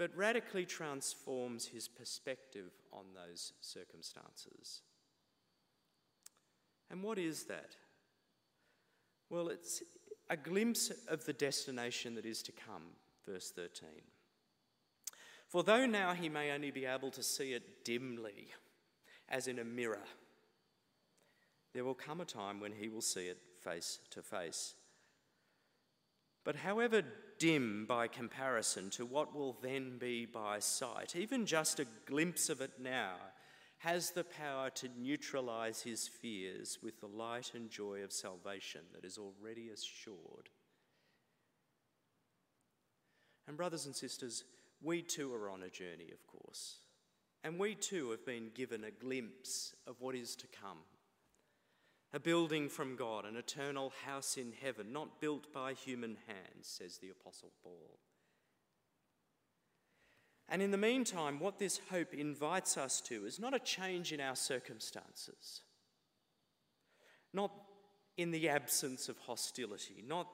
but 0.00 0.16
radically 0.16 0.64
transforms 0.64 1.66
his 1.66 1.86
perspective 1.86 2.72
on 2.90 3.04
those 3.14 3.52
circumstances. 3.60 4.80
And 6.90 7.02
what 7.02 7.18
is 7.18 7.44
that? 7.44 7.76
Well, 9.28 9.48
it's, 9.48 9.82
a 10.30 10.38
glimpse 10.38 10.90
of 11.06 11.26
the 11.26 11.34
destination 11.34 12.14
that 12.14 12.24
is 12.24 12.42
to 12.44 12.52
come, 12.52 12.84
verse 13.26 13.50
13. 13.50 13.90
For 15.48 15.62
though 15.62 15.84
now 15.84 16.14
he 16.14 16.30
may 16.30 16.50
only 16.50 16.70
be 16.70 16.86
able 16.86 17.10
to 17.10 17.22
see 17.22 17.52
it 17.52 17.84
dimly, 17.84 18.48
as 19.28 19.48
in 19.48 19.58
a 19.58 19.64
mirror, 19.64 20.06
there 21.74 21.84
will 21.84 21.92
come 21.92 22.22
a 22.22 22.24
time 22.24 22.58
when 22.58 22.72
he 22.72 22.88
will 22.88 23.02
see 23.02 23.26
it 23.26 23.36
face 23.62 23.98
to 24.12 24.22
face. 24.22 24.76
But 26.44 26.56
however 26.56 27.02
dim 27.38 27.86
by 27.86 28.08
comparison 28.08 28.90
to 28.90 29.06
what 29.06 29.34
will 29.34 29.56
then 29.62 29.98
be 29.98 30.26
by 30.26 30.58
sight, 30.58 31.16
even 31.16 31.46
just 31.46 31.80
a 31.80 31.86
glimpse 32.06 32.48
of 32.48 32.60
it 32.60 32.72
now 32.80 33.16
has 33.78 34.10
the 34.10 34.24
power 34.24 34.68
to 34.68 34.88
neutralize 34.98 35.82
his 35.82 36.06
fears 36.06 36.78
with 36.82 37.00
the 37.00 37.06
light 37.06 37.52
and 37.54 37.70
joy 37.70 38.02
of 38.02 38.12
salvation 38.12 38.82
that 38.94 39.04
is 39.06 39.16
already 39.16 39.70
assured. 39.70 40.50
And, 43.48 43.56
brothers 43.56 43.86
and 43.86 43.96
sisters, 43.96 44.44
we 44.82 45.02
too 45.02 45.32
are 45.34 45.48
on 45.48 45.62
a 45.62 45.70
journey, 45.70 46.10
of 46.12 46.26
course. 46.26 46.76
And 47.42 47.58
we 47.58 47.74
too 47.74 48.10
have 48.10 48.26
been 48.26 48.50
given 48.54 48.84
a 48.84 48.90
glimpse 48.90 49.74
of 49.86 50.00
what 50.00 50.14
is 50.14 50.36
to 50.36 50.46
come 50.46 50.78
a 52.12 52.18
building 52.18 52.68
from 52.68 52.96
God, 52.96 53.24
an 53.24 53.36
eternal 53.36 53.92
house 54.04 54.36
in 54.36 54.52
heaven, 54.60 54.92
not 54.92 55.20
built 55.20 55.52
by 55.52 55.74
human 55.74 56.16
hands, 56.26 56.66
says 56.66 56.98
the 56.98 57.10
Apostle 57.10 57.52
Paul. 57.62 57.98
And 60.48 60.60
in 60.60 60.72
the 60.72 60.76
meantime, 60.76 61.38
what 61.38 61.60
this 61.60 61.80
hope 61.90 62.12
invites 62.12 62.76
us 62.76 63.00
to 63.02 63.24
is 63.24 63.38
not 63.38 63.54
a 63.54 63.60
change 63.60 64.12
in 64.12 64.20
our 64.20 64.34
circumstances, 64.34 65.62
not 67.32 67.52
in 68.16 68.32
the 68.32 68.48
absence 68.48 69.08
of 69.08 69.16
hostility, 69.18 70.02
not 70.04 70.26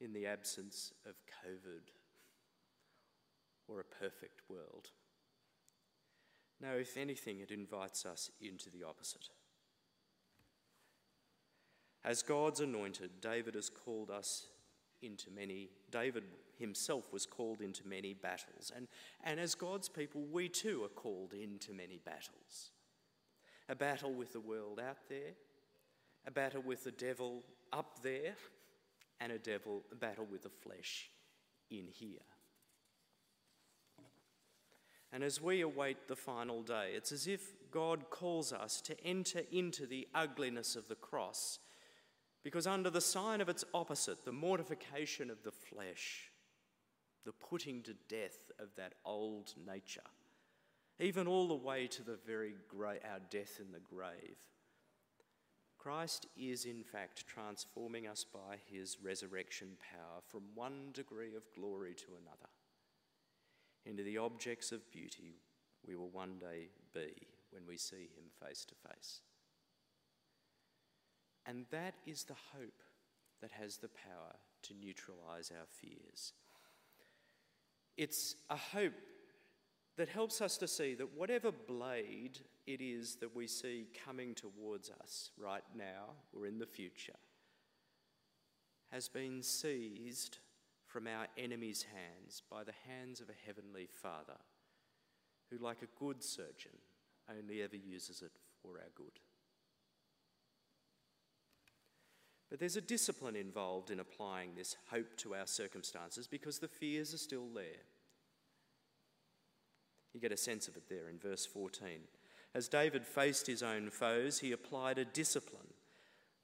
in 0.00 0.14
the 0.14 0.26
absence 0.26 0.92
of 1.06 1.14
COVID 1.44 1.90
or 3.68 3.80
a 3.80 3.84
perfect 3.84 4.40
world. 4.48 4.88
No, 6.60 6.72
if 6.72 6.96
anything, 6.96 7.40
it 7.40 7.50
invites 7.50 8.06
us 8.06 8.30
into 8.40 8.70
the 8.70 8.82
opposite. 8.82 9.28
As 12.04 12.22
God's 12.22 12.60
anointed, 12.60 13.20
David 13.20 13.54
has 13.54 13.68
called 13.68 14.10
us 14.10 14.46
into 15.02 15.30
many, 15.30 15.68
David 15.90 16.24
himself 16.58 17.12
was 17.12 17.26
called 17.26 17.60
into 17.60 17.86
many 17.86 18.14
battles. 18.14 18.72
And, 18.74 18.88
and 19.24 19.38
as 19.38 19.54
God's 19.54 19.88
people, 19.88 20.22
we 20.32 20.48
too 20.48 20.84
are 20.84 20.88
called 20.88 21.32
into 21.32 21.72
many 21.72 21.98
battles. 22.04 22.70
A 23.68 23.74
battle 23.74 24.12
with 24.12 24.32
the 24.32 24.40
world 24.40 24.80
out 24.80 25.08
there, 25.08 25.34
a 26.26 26.30
battle 26.30 26.62
with 26.64 26.84
the 26.84 26.92
devil 26.92 27.42
up 27.72 28.02
there, 28.02 28.36
and 29.20 29.32
a 29.32 29.38
devil, 29.38 29.82
a 29.92 29.94
battle 29.94 30.26
with 30.30 30.42
the 30.42 30.48
flesh 30.48 31.10
in 31.70 31.86
here. 31.88 32.20
And 35.12 35.22
as 35.22 35.40
we 35.40 35.60
await 35.60 36.08
the 36.08 36.16
final 36.16 36.62
day, 36.62 36.92
it's 36.94 37.12
as 37.12 37.26
if 37.26 37.52
God 37.70 38.10
calls 38.10 38.52
us 38.52 38.80
to 38.82 39.00
enter 39.04 39.42
into 39.50 39.86
the 39.86 40.08
ugliness 40.14 40.76
of 40.76 40.88
the 40.88 40.94
cross, 40.94 41.58
because 42.42 42.66
under 42.66 42.90
the 42.90 43.00
sign 43.00 43.40
of 43.40 43.48
its 43.48 43.64
opposite, 43.72 44.24
the 44.24 44.32
mortification 44.32 45.30
of 45.30 45.42
the 45.42 45.52
flesh, 45.52 46.30
the 47.24 47.32
putting 47.32 47.82
to 47.82 47.94
death 48.08 48.50
of 48.58 48.68
that 48.76 48.94
old 49.04 49.54
nature, 49.66 50.00
even 51.00 51.26
all 51.26 51.48
the 51.48 51.54
way 51.54 51.86
to 51.86 52.02
the 52.02 52.18
very 52.26 52.54
gra- 52.68 52.98
our 53.10 53.20
death 53.30 53.58
in 53.60 53.72
the 53.72 53.80
grave. 53.80 54.36
Christ 55.78 56.26
is, 56.36 56.64
in 56.64 56.82
fact, 56.82 57.26
transforming 57.26 58.06
us 58.08 58.24
by 58.24 58.56
his 58.66 58.96
resurrection 59.02 59.76
power 59.92 60.20
from 60.26 60.42
one 60.54 60.90
degree 60.92 61.36
of 61.36 61.44
glory 61.54 61.94
to 61.94 62.16
another 62.20 62.48
into 63.86 64.02
the 64.02 64.18
objects 64.18 64.72
of 64.72 64.90
beauty 64.90 65.40
we 65.86 65.94
will 65.94 66.10
one 66.10 66.38
day 66.38 66.68
be 66.92 67.12
when 67.50 67.66
we 67.66 67.76
see 67.76 68.08
him 68.16 68.24
face 68.44 68.64
to 68.64 68.74
face. 68.88 69.20
And 71.46 71.64
that 71.70 71.94
is 72.06 72.24
the 72.24 72.34
hope 72.52 72.82
that 73.40 73.52
has 73.52 73.76
the 73.76 73.88
power 73.88 74.34
to 74.62 74.74
neutralize 74.74 75.52
our 75.56 75.66
fears. 75.70 76.32
It's 77.96 78.34
a 78.50 78.56
hope 78.56 78.92
that 79.96 80.08
helps 80.08 80.40
us 80.40 80.58
to 80.58 80.68
see 80.68 80.94
that 80.94 81.16
whatever 81.16 81.50
blade 81.52 82.40
it 82.66 82.80
is 82.80 83.16
that 83.16 83.34
we 83.34 83.46
see 83.46 83.86
coming 84.04 84.34
towards 84.34 84.90
us 85.02 85.30
right 85.38 85.64
now 85.74 86.10
or 86.36 86.46
in 86.46 86.58
the 86.58 86.66
future 86.66 87.14
has 88.90 89.08
been 89.08 89.42
seized 89.42 90.38
from 90.96 91.08
our 91.08 91.26
enemies' 91.36 91.84
hands 91.92 92.42
by 92.50 92.64
the 92.64 92.72
hands 92.88 93.20
of 93.20 93.28
a 93.28 93.46
heavenly 93.46 93.86
Father, 94.00 94.38
who, 95.50 95.62
like 95.62 95.82
a 95.82 96.00
good 96.02 96.24
surgeon, 96.24 96.72
only 97.28 97.60
ever 97.60 97.76
uses 97.76 98.22
it 98.22 98.30
for 98.62 98.78
our 98.78 98.88
good. 98.94 99.20
But 102.48 102.60
there's 102.60 102.78
a 102.78 102.80
discipline 102.80 103.36
involved 103.36 103.90
in 103.90 104.00
applying 104.00 104.54
this 104.54 104.74
hope 104.90 105.18
to 105.18 105.34
our 105.34 105.46
circumstances 105.46 106.26
because 106.26 106.60
the 106.60 106.66
fears 106.66 107.12
are 107.12 107.18
still 107.18 107.48
there. 107.54 107.84
You 110.14 110.20
get 110.20 110.32
a 110.32 110.36
sense 110.38 110.66
of 110.66 110.78
it 110.78 110.88
there 110.88 111.10
in 111.10 111.18
verse 111.18 111.44
14. 111.44 111.88
As 112.54 112.68
David 112.68 113.04
faced 113.04 113.46
his 113.46 113.62
own 113.62 113.90
foes, 113.90 114.38
he 114.38 114.52
applied 114.52 114.96
a 114.96 115.04
discipline 115.04 115.74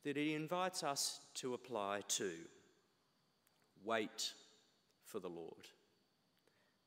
that 0.04 0.18
he 0.18 0.34
invites 0.34 0.82
us 0.82 1.20
to 1.36 1.54
apply 1.54 2.02
too. 2.06 2.36
Wait 3.82 4.34
for 5.12 5.20
the 5.20 5.28
Lord. 5.28 5.68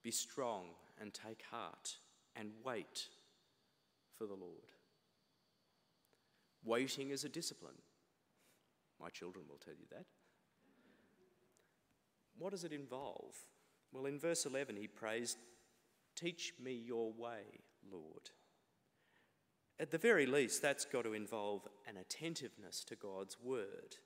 Be 0.03 0.09
strong 0.09 0.65
and 0.99 1.13
take 1.13 1.43
heart 1.51 1.97
and 2.35 2.49
wait 2.63 3.07
for 4.17 4.25
the 4.25 4.33
Lord. 4.33 4.71
Waiting 6.63 7.11
is 7.11 7.23
a 7.23 7.29
discipline. 7.29 7.77
My 8.99 9.09
children 9.09 9.45
will 9.47 9.59
tell 9.63 9.75
you 9.75 9.85
that. 9.91 10.05
What 12.39 12.51
does 12.51 12.63
it 12.63 12.73
involve? 12.73 13.35
Well, 13.93 14.07
in 14.07 14.19
verse 14.19 14.45
11, 14.45 14.75
he 14.75 14.87
prays, 14.87 15.37
Teach 16.15 16.53
me 16.61 16.73
your 16.73 17.13
way, 17.13 17.61
Lord. 17.91 18.31
At 19.79 19.91
the 19.91 19.97
very 19.97 20.25
least, 20.25 20.61
that's 20.61 20.85
got 20.85 21.03
to 21.03 21.13
involve 21.13 21.67
an 21.87 21.97
attentiveness 21.97 22.83
to 22.85 22.95
God's 22.95 23.37
word. 23.41 23.97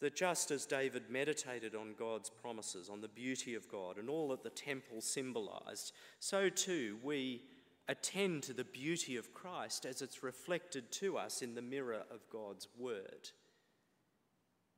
That 0.00 0.14
just 0.14 0.50
as 0.50 0.66
David 0.66 1.04
meditated 1.08 1.74
on 1.74 1.94
God's 1.98 2.28
promises, 2.28 2.90
on 2.90 3.00
the 3.00 3.08
beauty 3.08 3.54
of 3.54 3.68
God, 3.68 3.96
and 3.96 4.10
all 4.10 4.28
that 4.28 4.42
the 4.42 4.50
temple 4.50 5.00
symbolized, 5.00 5.92
so 6.20 6.50
too 6.50 6.98
we 7.02 7.42
attend 7.88 8.42
to 8.42 8.52
the 8.52 8.64
beauty 8.64 9.16
of 9.16 9.32
Christ 9.32 9.86
as 9.86 10.02
it's 10.02 10.22
reflected 10.22 10.90
to 10.92 11.16
us 11.16 11.40
in 11.40 11.54
the 11.54 11.62
mirror 11.62 12.02
of 12.10 12.28
God's 12.30 12.68
word, 12.78 13.30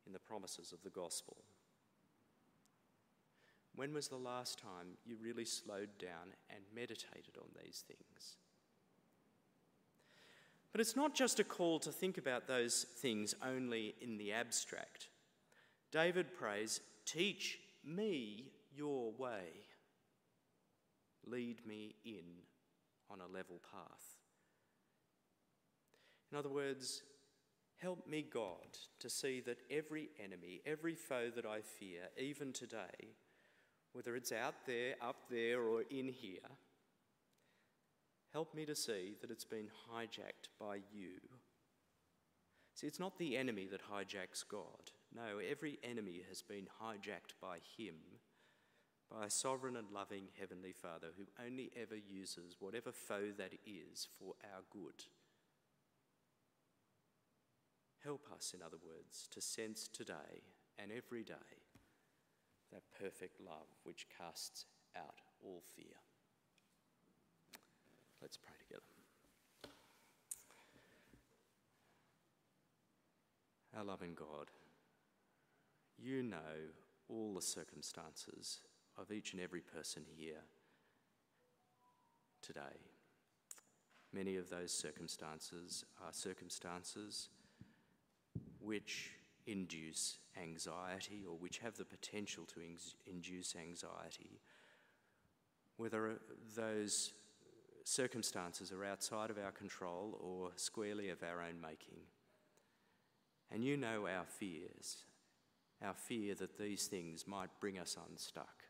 in 0.07 0.13
the 0.13 0.19
promises 0.19 0.73
of 0.73 0.83
the 0.83 0.91
gospel. 0.91 1.37
When 3.75 3.95
was 3.95 4.09
the 4.09 4.17
last 4.17 4.59
time 4.59 4.99
you 5.05 5.17
really 5.23 5.45
slowed 5.45 5.99
down 5.99 6.35
and 6.51 6.65
meditated 6.75 7.37
on 7.39 7.49
these 7.63 7.85
things? 7.87 8.37
But 10.73 10.81
it's 10.81 10.97
not 10.97 11.15
just 11.15 11.41
a 11.41 11.45
call 11.45 11.79
to 11.81 11.91
think 11.91 12.19
about 12.19 12.47
those 12.47 12.87
things 12.99 13.35
only 13.45 13.95
in 14.01 14.19
the 14.19 14.33
abstract. 14.33 15.09
David 15.91 16.35
prays, 16.35 16.81
Teach 17.07 17.59
me 17.85 18.53
your 18.75 19.13
way. 19.13 19.67
Lead 21.27 21.67
me 21.67 21.95
in 22.05 22.43
on 23.11 23.21
a 23.21 23.27
level 23.27 23.61
path. 23.73 24.19
In 26.31 26.39
other 26.39 26.51
words, 26.51 27.03
help 27.79 28.07
me, 28.07 28.23
God, 28.23 28.77
to 29.01 29.09
see 29.09 29.41
that 29.41 29.59
every 29.71 30.11
enemy, 30.23 30.61
every 30.67 30.95
foe 30.95 31.31
that 31.35 31.47
I 31.47 31.61
fear, 31.61 32.03
even 32.19 32.53
today, 32.53 33.15
whether 33.93 34.15
it's 34.15 34.33
out 34.33 34.67
there, 34.67 34.95
up 35.01 35.17
there, 35.31 35.63
or 35.63 35.83
in 35.91 36.09
here, 36.09 36.41
Help 38.33 38.55
me 38.55 38.67
to 38.67 38.75
see 38.75 39.14
that 39.21 39.31
it's 39.31 39.45
been 39.45 39.69
hijacked 39.91 40.49
by 40.61 40.77
you. 40.93 41.19
See, 42.75 42.87
it's 42.87 43.01
not 43.01 43.19
the 43.19 43.37
enemy 43.37 43.67
that 43.71 43.91
hijacks 43.91 44.45
God. 44.49 44.93
No, 45.14 45.38
every 45.38 45.79
enemy 45.83 46.23
has 46.29 46.43
been 46.43 46.69
hijacked 46.81 47.35
by 47.41 47.59
Him, 47.77 47.97
by 49.11 49.27
a 49.27 49.31
sovereign 49.31 49.77
and 49.77 49.91
loving 49.91 50.29
Heavenly 50.38 50.73
Father 50.73 51.09
who 51.17 51.25
only 51.45 51.71
ever 51.81 51.97
uses 51.97 52.57
whatever 52.61 52.93
foe 52.93 53.33
that 53.37 53.55
is 53.67 54.07
for 54.19 54.35
our 54.45 54.61
good. 54.71 55.05
Help 58.05 58.27
us, 58.33 58.55
in 58.55 58.62
other 58.62 58.77
words, 58.77 59.27
to 59.33 59.41
sense 59.41 59.88
today 59.88 60.45
and 60.79 60.93
every 60.93 61.25
day 61.25 61.35
that 62.71 62.83
perfect 63.01 63.41
love 63.41 63.67
which 63.83 64.07
casts 64.17 64.67
out 64.97 65.21
all 65.43 65.62
fear. 65.75 65.97
Let's 68.21 68.37
pray 68.37 68.53
together. 68.67 68.83
Our 73.77 73.85
loving 73.85 74.15
God, 74.15 74.51
you 75.97 76.23
know 76.23 76.37
all 77.09 77.35
the 77.35 77.43
circumstances 77.43 78.61
of 78.97 79.13
each 79.13 79.33
and 79.33 79.41
every 79.41 79.61
person 79.61 80.03
here 80.17 80.43
today. 82.43 82.61
Many 84.13 84.37
of 84.37 84.51
those 84.51 84.73
circumstances 84.73 85.85
are 86.05 86.13
circumstances 86.13 87.29
which, 88.61 89.13
induce 89.47 90.19
anxiety 90.41 91.25
or 91.27 91.35
which 91.37 91.59
have 91.59 91.77
the 91.77 91.85
potential 91.85 92.45
to 92.45 92.61
induce 93.07 93.57
anxiety, 93.57 94.41
whether 95.77 96.21
those 96.55 97.13
circumstances 97.88 98.70
are 98.70 98.85
outside 98.85 99.31
of 99.31 99.38
our 99.38 99.51
control 99.51 100.18
or 100.20 100.51
squarely 100.57 101.09
of 101.09 101.22
our 101.22 101.40
own 101.40 101.59
making. 101.61 102.01
And 103.51 103.64
you 103.64 103.79
know 103.79 104.07
our 104.07 104.27
fears, 104.27 105.05
our 105.83 105.94
fear 105.94 106.35
that 106.35 106.59
these 106.59 106.87
things 106.87 107.27
might 107.27 107.48
bring 107.61 107.79
us 107.79 107.96
unstuck. 108.11 108.64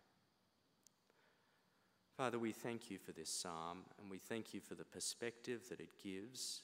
Father, 2.16 2.38
we 2.38 2.52
thank 2.52 2.90
you 2.90 2.98
for 2.98 3.10
this 3.10 3.28
psalm 3.28 3.78
and 4.00 4.08
we 4.08 4.18
thank 4.18 4.54
you 4.54 4.60
for 4.60 4.76
the 4.76 4.84
perspective 4.84 5.62
that 5.68 5.80
it 5.80 6.02
gives 6.02 6.62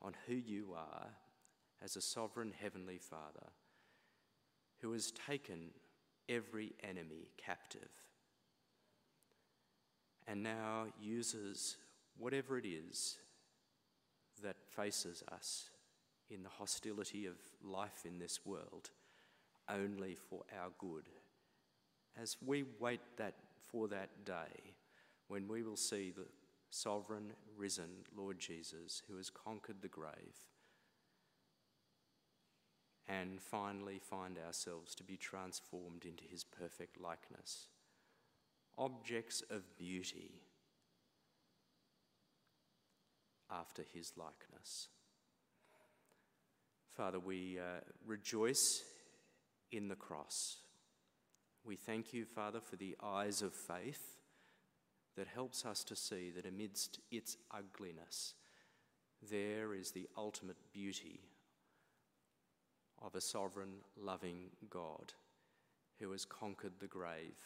on 0.00 0.14
who 0.26 0.34
you 0.34 0.74
are 0.74 1.08
as 1.82 1.96
a 1.96 2.00
sovereign 2.00 2.52
heavenly 2.62 2.98
Father 2.98 3.48
who 4.80 4.92
has 4.92 5.12
taken 5.28 5.70
every 6.30 6.72
enemy 6.82 7.28
captive 7.36 7.90
and 10.30 10.44
now 10.44 10.84
uses 11.02 11.76
whatever 12.16 12.56
it 12.56 12.64
is 12.64 13.16
that 14.42 14.56
faces 14.76 15.24
us 15.32 15.70
in 16.30 16.44
the 16.44 16.48
hostility 16.48 17.26
of 17.26 17.34
life 17.64 18.04
in 18.04 18.20
this 18.20 18.46
world 18.46 18.90
only 19.68 20.14
for 20.14 20.44
our 20.56 20.70
good. 20.78 21.08
As 22.20 22.36
we 22.46 22.64
wait 22.78 23.00
that, 23.16 23.34
for 23.72 23.88
that 23.88 24.24
day 24.24 24.74
when 25.26 25.48
we 25.48 25.64
will 25.64 25.76
see 25.76 26.12
the 26.14 26.26
sovereign, 26.70 27.32
risen 27.56 27.90
Lord 28.16 28.38
Jesus 28.38 29.02
who 29.08 29.16
has 29.16 29.30
conquered 29.30 29.82
the 29.82 29.88
grave 29.88 30.46
and 33.08 33.40
finally 33.40 33.98
find 33.98 34.38
ourselves 34.38 34.94
to 34.94 35.02
be 35.02 35.16
transformed 35.16 36.04
into 36.04 36.22
his 36.30 36.44
perfect 36.44 37.00
likeness. 37.00 37.66
Objects 38.80 39.42
of 39.50 39.76
beauty 39.76 40.40
after 43.50 43.84
his 43.92 44.14
likeness. 44.16 44.88
Father, 46.88 47.20
we 47.20 47.58
uh, 47.58 47.80
rejoice 48.06 48.82
in 49.70 49.88
the 49.88 49.96
cross. 49.96 50.56
We 51.62 51.76
thank 51.76 52.14
you, 52.14 52.24
Father, 52.24 52.58
for 52.58 52.76
the 52.76 52.96
eyes 53.02 53.42
of 53.42 53.52
faith 53.52 54.16
that 55.14 55.26
helps 55.26 55.66
us 55.66 55.84
to 55.84 55.94
see 55.94 56.30
that 56.30 56.46
amidst 56.46 57.00
its 57.10 57.36
ugliness, 57.50 58.32
there 59.30 59.74
is 59.74 59.90
the 59.90 60.08
ultimate 60.16 60.72
beauty 60.72 61.20
of 63.02 63.14
a 63.14 63.20
sovereign, 63.20 63.82
loving 63.94 64.50
God 64.70 65.12
who 65.98 66.12
has 66.12 66.24
conquered 66.24 66.80
the 66.80 66.86
grave 66.86 67.36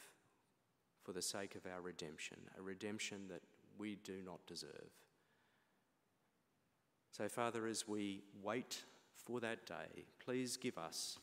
for 1.04 1.12
the 1.12 1.22
sake 1.22 1.54
of 1.54 1.66
our 1.66 1.80
redemption, 1.80 2.38
a 2.58 2.62
redemption 2.62 3.28
that 3.28 3.42
we 3.78 3.96
do 3.96 4.22
not 4.24 4.44
deserve. 4.46 4.90
So, 7.12 7.28
Father, 7.28 7.66
as 7.66 7.86
we 7.86 8.22
wait 8.42 8.82
for 9.16 9.38
that 9.40 9.66
day, 9.66 10.04
please 10.24 10.56
give 10.56 10.78
us 10.78 11.18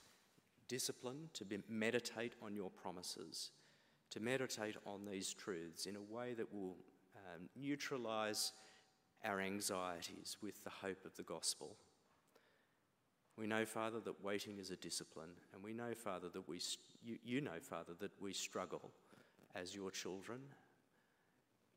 discipline 0.67 1.29
to 1.33 1.45
meditate 1.67 2.33
on 2.41 2.55
your 2.55 2.69
promises, 2.69 3.51
to 4.11 4.19
meditate 4.19 4.77
on 4.85 5.05
these 5.05 5.33
truths 5.33 5.85
in 5.85 5.97
a 5.97 6.13
way 6.13 6.33
that 6.33 6.53
will 6.53 6.77
um, 7.15 7.49
neutralize 7.55 8.53
our 9.25 9.41
anxieties 9.41 10.37
with 10.41 10.63
the 10.63 10.69
hope 10.69 11.03
of 11.05 11.15
the 11.15 11.23
gospel. 11.23 11.75
We 13.37 13.47
know, 13.47 13.65
Father, 13.65 13.99
that 14.01 14.23
waiting 14.23 14.59
is 14.59 14.71
a 14.71 14.75
discipline, 14.75 15.31
and 15.53 15.63
we 15.63 15.73
know, 15.73 15.93
Father, 15.93 16.29
that 16.29 16.47
we, 16.47 16.59
you, 17.03 17.17
you 17.23 17.41
know, 17.41 17.59
Father, 17.61 17.93
that 17.99 18.11
we 18.21 18.33
struggle 18.33 18.91
as 19.55 19.75
your 19.75 19.91
children 19.91 20.39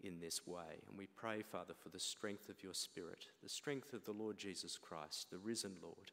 in 0.03 0.21
this 0.21 0.47
way. 0.47 0.83
And 0.89 0.99
we 0.99 1.07
pray, 1.07 1.43
Father, 1.43 1.75
for 1.75 1.89
the 1.89 2.01
strength 2.01 2.49
of 2.49 2.63
your 2.63 2.75
Spirit, 2.75 3.27
the 3.43 3.49
strength 3.49 3.93
of 3.93 4.05
the 4.05 4.13
Lord 4.13 4.37
Jesus 4.37 4.79
Christ, 4.79 5.31
the 5.31 5.39
risen 5.39 5.77
Lord, 5.83 6.11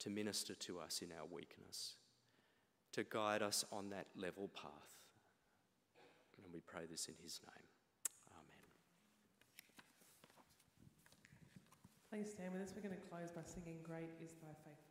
to 0.00 0.10
minister 0.10 0.54
to 0.54 0.78
us 0.78 1.02
in 1.02 1.08
our 1.18 1.26
weakness, 1.30 1.94
to 2.92 3.04
guide 3.04 3.42
us 3.42 3.64
on 3.72 3.90
that 3.90 4.06
level 4.16 4.48
path. 4.54 4.72
And 6.44 6.52
we 6.52 6.60
pray 6.60 6.82
this 6.90 7.06
in 7.06 7.14
his 7.22 7.40
name. 7.42 7.68
Amen. 8.32 8.70
Please 12.10 12.30
stand 12.32 12.52
with 12.52 12.62
us. 12.62 12.72
We're 12.74 12.82
going 12.88 12.94
to 12.94 13.08
close 13.08 13.32
by 13.32 13.42
singing 13.44 13.78
Great 13.82 14.10
is 14.22 14.30
Thy 14.40 14.54
Faithfulness. 14.64 14.85